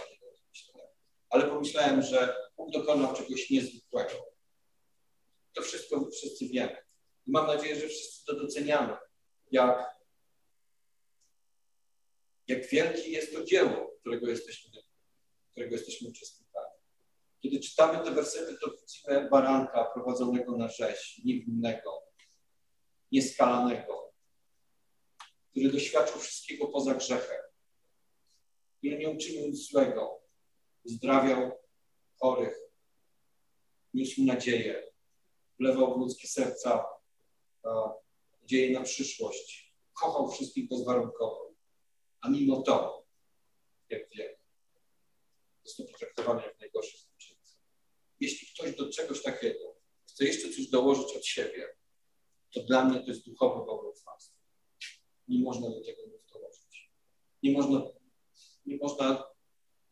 ale 1.30 1.47
pomyślałem, 1.47 2.01
że 2.01 2.36
Bóg 2.58 2.71
dokonał 2.71 3.15
czegoś 3.15 3.49
niezwykłego. 3.49 4.13
To 5.54 5.62
wszystko 5.62 6.10
wszyscy 6.12 6.47
wiemy. 6.47 6.78
I 7.28 7.32
mam 7.32 7.47
nadzieję, 7.47 7.75
że 7.75 7.88
wszyscy 7.88 8.25
to 8.25 8.36
doceniamy, 8.36 8.97
jak, 9.51 9.94
jak 12.47 12.69
wielkie 12.69 13.10
jest 13.10 13.34
to 13.34 13.43
dzieło, 13.43 13.91
którego 13.99 14.27
jesteśmy, 14.27 14.71
którego 15.51 15.75
jesteśmy 15.75 16.10
uczestnikami. 16.10 16.75
Kiedy 17.41 17.60
czytamy 17.60 18.03
te 18.03 18.12
wersety, 18.12 18.58
to 18.62 18.71
widzimy 18.71 19.29
baranka 19.29 19.86
prowadzonego 19.93 20.58
na 20.58 20.67
rzeź, 20.67 21.21
niewinnego, 21.25 22.03
nieskalanego, 23.12 24.13
który 25.51 25.69
doświadczył 25.69 26.19
wszystkiego 26.19 26.67
poza 26.67 26.93
grzechem, 26.93 27.41
który 28.77 28.97
nie 28.97 29.10
uczynił 29.10 29.47
nic 29.47 29.69
złego, 29.69 30.21
uzdrawiał 30.84 31.51
chorych, 32.19 32.58
niósł 33.93 34.23
nadzieję, 34.23 34.91
wlewał 35.60 35.95
w 35.95 35.97
ludzkie 35.97 36.27
serca 36.27 36.86
nadzieję 38.41 38.79
na 38.79 38.86
przyszłość, 38.86 39.75
kochał 39.93 40.31
wszystkich 40.31 40.69
bezwarunkowo, 40.69 41.44
A 42.25 42.29
mimo 42.29 42.61
to, 42.61 43.05
jak 43.89 44.09
wiemy, 44.09 44.38
jest 45.65 45.77
to 45.77 45.83
potraktowane 45.83 46.43
jak 46.43 46.59
najgorsze 46.59 46.97
zwycięstwo. 46.97 47.61
Jeśli 48.19 48.47
ktoś 48.47 48.75
do 48.75 48.89
czegoś 48.89 49.23
takiego 49.23 49.75
chce 50.05 50.25
jeszcze 50.25 50.49
coś 50.49 50.67
dołożyć 50.67 51.15
od 51.15 51.25
siebie, 51.25 51.75
to 52.53 52.63
dla 52.63 52.85
mnie 52.85 52.99
to 52.99 53.07
jest 53.07 53.25
duchowe 53.25 53.65
bałwochwalstwo. 53.65 54.38
Nie 55.27 55.39
można 55.39 55.69
do 55.69 55.81
tego 55.81 56.01
nic 56.05 56.31
dołożyć. 56.33 56.91
Nie 57.43 57.51
można, 57.51 57.81
nie 58.65 58.77
można 58.77 59.23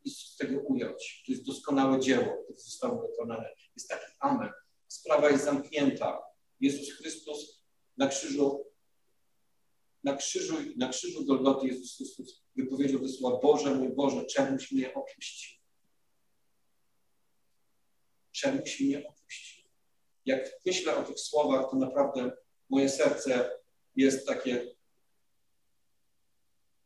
nic 0.06 0.17
z 0.17 0.38
tego 0.38 0.60
ująć. 0.60 1.24
To 1.26 1.32
jest 1.32 1.46
doskonałe 1.46 2.00
dzieło, 2.00 2.43
które 2.43 2.60
zostało 2.60 3.08
wykonane. 3.08 3.56
Jest 3.76 3.89
taki 3.89 4.06
amen. 4.19 4.52
Sprawa 4.88 5.30
jest 5.30 5.46
zamknięta. 5.46 6.24
Jezus 6.60 6.93
Chrystus 6.93 7.63
na 7.98 8.08
krzyżu, 8.08 8.73
na 10.04 10.16
krzyżu, 10.16 10.56
na 10.78 10.89
krzyżu 10.89 11.26
Golgoty 11.26 11.68
Jezus 11.68 11.98
Chrystus 11.98 12.44
wypowiedział 12.56 13.00
te 13.00 13.08
słowa 13.08 13.39
Boże 13.39 13.76
mój 13.76 13.89
Boże, 13.96 14.26
czemuś 14.26 14.72
mnie 14.72 14.94
opuścił? 14.94 15.60
Czemuś 18.32 18.80
mnie 18.80 19.08
opuścił? 19.08 19.70
Jak 20.26 20.52
myślę 20.66 20.98
o 20.98 21.04
tych 21.04 21.20
słowach, 21.20 21.72
to 21.72 21.76
naprawdę 21.76 22.32
moje 22.70 22.89
serce 22.89 23.52
jest 23.96 24.28
takie 24.28 24.76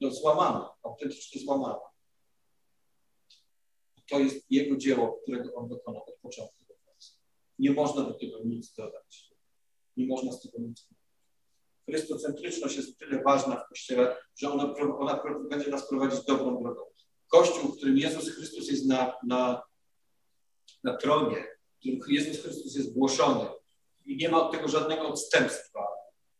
no, 0.01 0.12
złamane, 0.12 0.65
autentycznie 0.84 1.41
złamane. 1.41 1.80
To 4.10 4.19
jest 4.19 4.45
Jego 4.49 4.77
dzieło, 4.77 5.19
którego 5.23 5.53
On 5.53 5.67
dokonał 5.67 6.03
od 6.03 6.19
początku 6.19 6.65
do 6.65 6.75
końca. 6.75 7.13
Nie 7.60 7.71
można 7.71 8.03
do 8.03 8.13
tego 8.13 8.39
nic 8.43 8.73
dodać. 8.73 9.34
Nie 9.97 10.08
można 10.08 10.32
z 10.32 10.41
tego 10.41 10.60
nic 10.60 10.88
dodać. 10.88 10.96
Chrystocentryczność 11.89 12.76
jest 12.76 12.97
tyle 12.97 13.23
ważna 13.23 13.56
w 13.56 13.69
Kościele, 13.69 14.15
że 14.36 14.52
ona, 14.52 14.73
ona 14.97 15.23
będzie 15.50 15.69
nas 15.69 15.89
prowadzić 15.89 16.26
dobrą 16.26 16.63
drogą. 16.63 16.82
Kościół, 17.28 17.71
w 17.71 17.78
którym 17.78 17.97
Jezus 17.97 18.30
Chrystus 18.30 18.67
jest 18.67 18.86
na, 18.86 19.13
na, 19.28 19.62
na 20.84 20.97
tronie, 20.97 21.47
w 21.76 21.80
którym 21.80 22.00
Jezus 22.08 22.43
Chrystus 22.43 22.76
jest 22.76 22.93
głoszony 22.93 23.50
i 24.06 24.17
nie 24.17 24.30
ma 24.30 24.41
od 24.41 24.52
tego 24.52 24.67
żadnego 24.67 25.08
odstępstwa, 25.08 25.88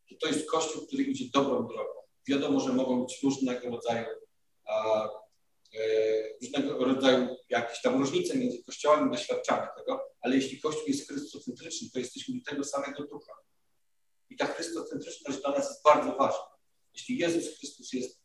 to 0.10 0.16
to 0.22 0.28
jest 0.28 0.50
Kościół, 0.50 0.88
który 0.88 1.04
idzie 1.04 1.26
dobrą 1.34 1.68
drogą. 1.68 1.94
Wiadomo, 2.28 2.60
że 2.60 2.74
mogą 2.74 3.02
być 3.02 3.24
różnego 3.24 3.70
rodzaju 3.70 4.08
a, 4.66 5.10
e, 5.76 5.80
różnego 6.42 6.86
rodzaju 6.86 7.36
jakieś 7.50 7.82
tam 7.82 8.00
różnice 8.00 8.38
między 8.38 8.64
kościołami, 8.64 9.12
doświadczamy 9.12 9.68
tego, 9.78 10.02
ale 10.22 10.36
jeśli 10.36 10.62
Kościół 10.62 10.84
jest 10.88 11.08
chrystocentryczny, 11.08 11.90
to 11.94 12.00
jesteśmy 12.00 12.42
tego 12.42 12.64
samego 12.64 13.04
ducha. 13.04 13.34
I 14.30 14.38
ta 14.38 14.46
chrystocentryczność 14.46 15.42
dla 15.42 15.52
nas 15.52 15.70
jest 15.70 15.84
bardzo 15.84 16.16
ważna. 16.16 16.58
Jeśli 16.94 17.18
Jezus 17.18 17.58
Chrystus 17.58 17.94
jest 17.94 18.22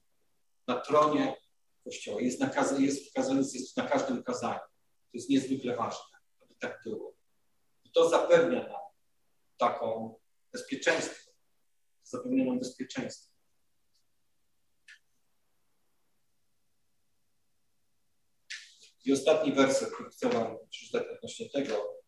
na 0.66 0.80
tronie 0.80 1.36
Kościoła, 1.84 2.20
jest, 2.20 2.40
na, 2.40 2.50
jest 2.78 3.10
w 3.10 3.12
kazanicy, 3.12 3.58
jest 3.58 3.76
na 3.76 3.88
każdym 3.88 4.22
kazaniu, 4.22 4.60
to 4.60 5.10
jest 5.14 5.28
niezwykle 5.28 5.76
ważne, 5.76 6.18
aby 6.40 6.54
tak 6.54 6.80
było. 6.84 7.16
I 7.84 7.90
to 7.90 8.08
zapewnia 8.08 8.68
nam 8.68 8.80
taką 9.56 10.18
bezpieczeństwo. 10.52 11.30
Zapewnia 12.02 12.44
nam 12.44 12.58
bezpieczeństwo. 12.58 13.32
I 19.04 19.12
ostatni 19.12 19.52
werset, 19.52 19.94
który 19.94 20.10
chcę 20.10 20.28
Wam 20.28 20.56
przeczytać 20.70 21.06
odnośnie 21.16 21.50
tego. 21.50 22.02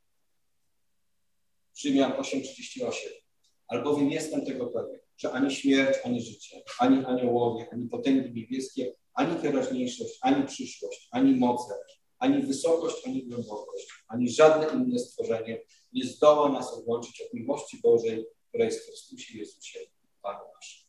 Rzymian 1.76 2.12
8,38. 2.12 3.23
Albowiem 3.68 4.10
jestem 4.10 4.46
tego 4.46 4.66
pewien, 4.66 5.00
że 5.16 5.32
ani 5.32 5.54
śmierć, 5.54 5.98
ani 6.04 6.20
życie, 6.22 6.62
ani 6.78 7.04
aniołowie, 7.04 7.66
ani 7.72 7.88
potęgi 7.88 8.32
niebieskie, 8.40 8.94
ani 9.14 9.42
teraźniejszość, 9.42 10.18
ani 10.22 10.46
przyszłość, 10.46 11.08
ani 11.10 11.36
moce, 11.36 11.74
ani 12.18 12.42
wysokość, 12.42 13.06
ani 13.06 13.26
głębokość, 13.26 13.88
ani 14.08 14.30
żadne 14.30 14.82
inne 14.82 14.98
stworzenie 14.98 15.60
nie 15.92 16.04
zdoła 16.04 16.48
nas 16.48 16.72
odłączyć 16.72 17.20
od 17.20 17.34
miłości 17.34 17.78
Bożej, 17.82 18.26
która 18.48 18.64
jest 18.64 18.82
w 18.82 18.86
Chrystusie 18.86 19.38
Jezusie, 19.38 19.78
Panu 20.22 20.44
naszym. 20.54 20.84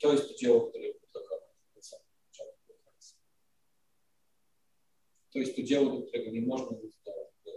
To 0.00 0.12
jest 0.12 0.28
to 0.28 0.34
dzieło, 0.34 0.60
które 0.60 0.88
To 5.32 5.38
jest 5.38 5.56
to 5.56 5.62
dzieło, 5.62 5.90
do 5.90 6.02
którego 6.02 6.30
nie 6.30 6.40
można 6.40 6.76
nic 6.82 7.02
do, 7.04 7.12
do, 7.44 7.52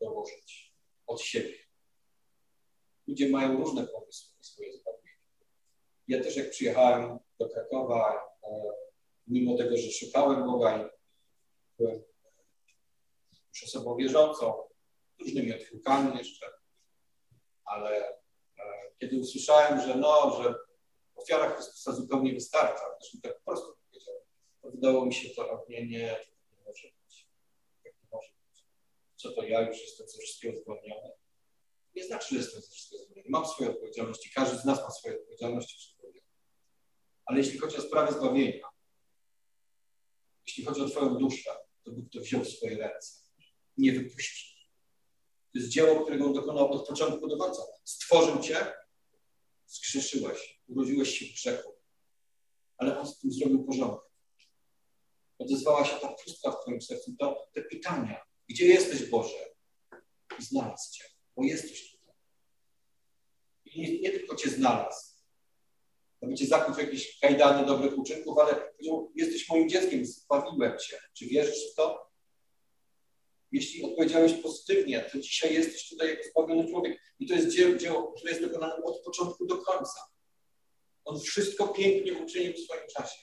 dołożyć 0.00 0.74
od 1.06 1.20
siebie. 1.20 1.67
Ludzie 3.08 3.28
mają 3.28 3.56
różne 3.56 3.86
pomysły 3.86 4.36
na 4.36 4.42
swoje 4.42 4.72
zbawienie. 4.72 5.18
Ja 6.08 6.22
też 6.22 6.36
jak 6.36 6.50
przyjechałem 6.50 7.18
do 7.38 7.48
Krakowa, 7.48 8.28
e, 8.44 8.48
mimo 9.26 9.56
tego, 9.56 9.76
że 9.76 9.90
szukałem 9.90 10.46
Boga 10.46 10.82
i 10.82 10.88
byłem 11.78 12.02
już 13.54 13.64
osobą 13.64 13.96
wierzącą, 13.96 14.68
różnymi 15.20 15.52
odchylkami 15.52 16.18
jeszcze, 16.18 16.46
ale 17.64 18.08
e, 18.08 18.14
kiedy 18.98 19.20
usłyszałem, 19.20 19.80
że 19.80 19.94
no, 19.94 20.42
że 20.42 20.54
ofiara 21.16 21.50
Chrystusa 21.50 21.92
zupełnie 21.92 22.34
wystarcza, 22.34 22.84
mi 23.14 23.20
tak 23.20 23.38
po 23.38 23.50
prostu 23.50 23.76
powiedział, 23.90 24.14
to 24.62 24.70
wydało 24.70 25.06
mi 25.06 25.14
się 25.14 25.30
to, 25.30 25.64
nie, 25.68 25.86
nie, 25.86 26.16
nie 26.50 26.64
może 26.66 26.88
być. 26.88 27.28
Nie 27.84 27.92
może 28.12 28.28
być. 28.50 28.64
Co 29.16 29.32
to 29.32 29.42
ja 29.42 29.60
już 29.60 29.80
jestem 29.82 30.08
ze 30.08 30.18
wszystkiego 30.18 30.60
zwolniony? 30.60 31.12
Nie 31.98 32.04
znaczy, 32.04 32.26
że 32.30 32.36
jestem 32.36 32.62
ze 32.62 32.70
wszystkiego 32.70 33.04
zwolniony. 33.04 33.28
Mam 33.30 33.46
swoje 33.46 33.70
odpowiedzialności, 33.70 34.30
każdy 34.34 34.58
z 34.58 34.64
nas 34.64 34.78
ma 34.78 34.90
swoje 34.90 35.14
odpowiedzialności. 35.14 35.96
Ale 37.26 37.38
jeśli 37.38 37.58
chodzi 37.58 37.76
o 37.76 37.80
sprawę 37.80 38.12
zbawienia, 38.12 38.68
jeśli 40.46 40.64
chodzi 40.64 40.80
o 40.80 40.88
Twoją 40.88 41.14
duszę, 41.14 41.50
to 41.84 41.90
Bóg 41.90 42.04
to 42.12 42.20
wziął 42.20 42.44
w 42.44 42.48
swoje 42.48 42.76
ręce. 42.76 43.12
Nie 43.76 43.92
wypuści. 43.92 44.68
To 45.52 45.58
jest 45.58 45.68
dzieło, 45.68 46.00
którego 46.00 46.26
on 46.26 46.32
dokonał 46.32 46.72
od 46.72 46.88
początku 46.88 47.28
do 47.28 47.36
końca. 47.36 47.62
Stworzył 47.84 48.42
Cię, 48.42 48.72
skrzeszyłeś, 49.66 50.62
urodziłeś 50.68 51.18
się 51.18 51.26
w 51.26 51.34
grzechu, 51.34 51.76
ale 52.76 52.98
on 53.00 53.06
z 53.06 53.18
tym 53.18 53.32
zrobił 53.32 53.64
porządek. 53.64 54.00
Odezwała 55.38 55.84
się 55.84 56.00
ta 56.00 56.08
pustka 56.08 56.50
w 56.50 56.62
Twoim 56.62 56.82
sercu, 56.82 57.16
to 57.18 57.50
te 57.54 57.62
pytania. 57.62 58.24
Gdzie 58.48 58.66
jesteś, 58.66 59.10
Boże? 59.10 59.54
I 60.38 60.44
znalazł 60.44 60.92
Cię, 60.92 61.04
bo 61.38 61.44
jesteś 61.44 61.92
tutaj. 61.92 62.14
I 63.64 63.80
nie, 63.80 64.00
nie 64.00 64.10
tylko 64.10 64.36
Cię 64.36 64.50
znalazł, 64.50 65.14
aby 66.22 66.34
cię 66.34 66.46
zakuć 66.46 66.76
w 66.76 66.78
jakieś 66.78 67.18
kajdany 67.20 67.66
dobrych 67.66 67.98
uczynków, 67.98 68.38
ale 68.38 68.54
powiedział, 68.54 69.12
jesteś 69.14 69.48
moim 69.48 69.68
dzieckiem, 69.68 70.06
zbawiłem 70.06 70.78
cię. 70.78 70.98
Czy 71.18 71.26
wierzysz 71.26 71.72
w 71.72 71.74
to? 71.74 72.08
Jeśli 73.52 73.84
odpowiedziałeś 73.84 74.32
pozytywnie, 74.32 75.00
to 75.12 75.18
dzisiaj 75.18 75.54
jesteś 75.54 75.88
tutaj 75.88 76.08
jako 76.08 76.22
zbawiony 76.30 76.68
człowiek. 76.68 77.00
I 77.18 77.26
to 77.26 77.34
jest 77.34 77.56
dzieło, 77.56 77.76
dzieło, 77.76 78.12
które 78.12 78.30
jest 78.32 78.44
dokonane 78.44 78.76
od 78.76 79.04
początku 79.04 79.46
do 79.46 79.58
końca. 79.58 80.00
On 81.04 81.20
wszystko 81.20 81.68
pięknie 81.68 82.14
uczynił 82.14 82.52
w 82.52 82.58
swoim 82.58 82.86
czasie. 82.96 83.18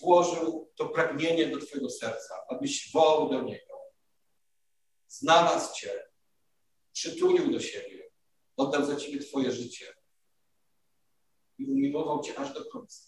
Włożył 0.00 0.72
to 0.76 0.88
pragnienie 0.88 1.46
do 1.46 1.66
Twojego 1.66 1.90
serca, 1.90 2.34
abyś 2.48 2.92
wołał 2.92 3.30
do 3.30 3.42
Niego. 3.42 3.74
Znalazł 5.08 5.74
Cię, 5.74 6.13
przytulił 6.94 7.52
do 7.52 7.60
siebie, 7.60 8.10
oddał 8.56 8.86
za 8.86 8.96
Ciebie 8.96 9.18
Twoje 9.18 9.52
życie 9.52 9.94
i 11.58 11.66
umiłował 11.66 12.22
Cię 12.22 12.38
aż 12.38 12.54
do 12.54 12.64
końca. 12.64 13.02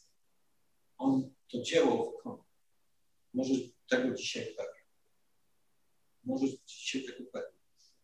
On 0.98 1.34
to 1.52 1.62
dzieło 1.62 2.12
wykonał. 2.12 2.44
Możesz 3.34 3.58
tego 3.88 4.14
dzisiaj 4.14 4.54
pewien. 4.56 4.86
Możesz 6.24 6.50
dzisiaj 6.66 7.04
tego 7.04 7.30
pewien. 7.32 7.58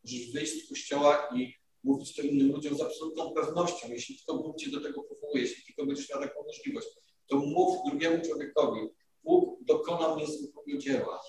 Możesz 0.05 0.33
wyjść 0.33 0.65
z 0.65 0.69
kościoła 0.69 1.29
i 1.37 1.55
mówić 1.85 2.17
to 2.17 2.23
innym 2.23 2.53
ludziom 2.53 2.77
z 2.77 2.81
absolutną 2.81 3.35
pewnością. 3.35 3.89
Jeśli 3.89 4.17
tylko 4.17 4.43
Bóg 4.43 4.59
Cię 4.59 4.71
do 4.71 4.81
tego 4.81 5.03
powołuje, 5.03 5.43
jeśli 5.43 5.65
tylko 5.65 5.87
będziesz 5.87 6.11
miał 6.11 6.21
taką 6.21 6.43
możliwość, 6.45 6.89
to 7.27 7.37
mów 7.37 7.91
drugiemu 7.91 8.25
człowiekowi, 8.25 8.81
Bóg 9.23 9.65
dokonał 9.65 10.19
niezwykłego 10.19 10.79
dzieła. 10.79 11.23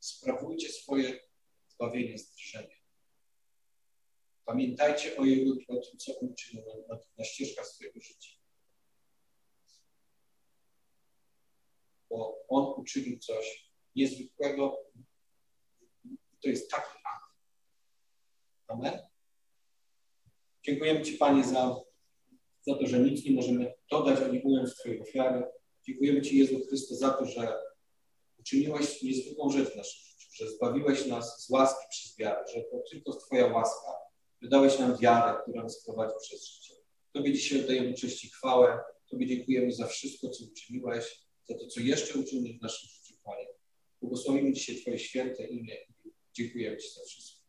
Sprawujcie 0.00 0.68
swoje 0.68 1.20
zbawienie, 1.68 2.18
strzeżenie. 2.18 2.79
Pamiętajcie 4.50 5.16
o 5.16 5.24
Jego, 5.24 5.52
o 5.68 5.76
tym, 5.76 5.98
co 5.98 6.20
On 6.20 6.34
czynił 6.34 6.64
na, 6.88 6.98
na, 7.18 7.24
ścieżkach 7.24 7.66
swojego 7.66 8.00
życia. 8.00 8.30
bo 12.10 12.44
On 12.48 12.80
uczynił 12.80 13.18
coś 13.18 13.72
niezwykłego. 13.96 14.76
To 16.42 16.48
jest 16.48 16.70
taki 16.70 16.90
akt. 16.90 17.34
Amen. 18.66 18.98
Dziękujemy 20.62 21.02
Ci, 21.02 21.12
Panie, 21.12 21.44
za, 21.44 21.80
za 22.66 22.74
to, 22.74 22.86
że 22.86 23.00
nic 23.00 23.24
nie 23.24 23.32
możemy 23.32 23.74
dodać 23.90 24.20
ani 24.20 24.42
Twojej 24.80 25.00
ofiary. 25.00 25.44
Dziękujemy 25.86 26.22
Ci, 26.22 26.38
Jezu 26.38 26.60
Chryste, 26.68 26.96
za 26.96 27.10
to, 27.10 27.24
że 27.26 27.58
uczyniłeś 28.38 29.02
niezwykłą 29.02 29.50
rzecz 29.50 29.72
w 29.72 29.76
naszym 29.76 30.00
życiu, 30.04 30.28
że 30.32 30.50
zbawiłeś 30.50 31.06
nas 31.06 31.44
z 31.46 31.50
łaski 31.50 31.86
przez 31.90 32.16
wiarę, 32.16 32.44
że 32.54 32.60
to 32.62 32.82
tylko 32.90 33.12
Twoja 33.12 33.46
łaska. 33.46 34.09
Wydałeś 34.42 34.78
nam 34.78 34.96
wiarę, 34.96 35.38
która 35.42 35.62
nas 35.62 35.84
prowadzi 35.84 36.14
przez 36.22 36.48
życie. 36.48 36.74
Tobie 37.12 37.32
dzisiaj 37.32 37.60
oddajemy 37.60 37.94
cześć 37.94 38.24
i 38.24 38.28
chwałę. 38.30 38.80
Tobie 39.10 39.26
dziękujemy 39.26 39.72
za 39.72 39.86
wszystko, 39.86 40.28
co 40.30 40.44
uczyniłeś 40.44 41.24
za 41.44 41.54
to, 41.58 41.66
co 41.66 41.80
jeszcze 41.80 42.18
uczynisz 42.18 42.58
w 42.58 42.62
naszym 42.62 42.88
życiu, 42.88 43.14
Panie. 43.24 43.46
Błogosławimy 44.00 44.52
dzisiaj 44.52 44.76
Twoje 44.76 44.98
święte 44.98 45.46
imię 45.46 45.76
i 45.88 46.10
dziękujemy 46.32 46.76
Ci 46.76 46.88
za 46.88 47.04
wszystko. 47.04 47.39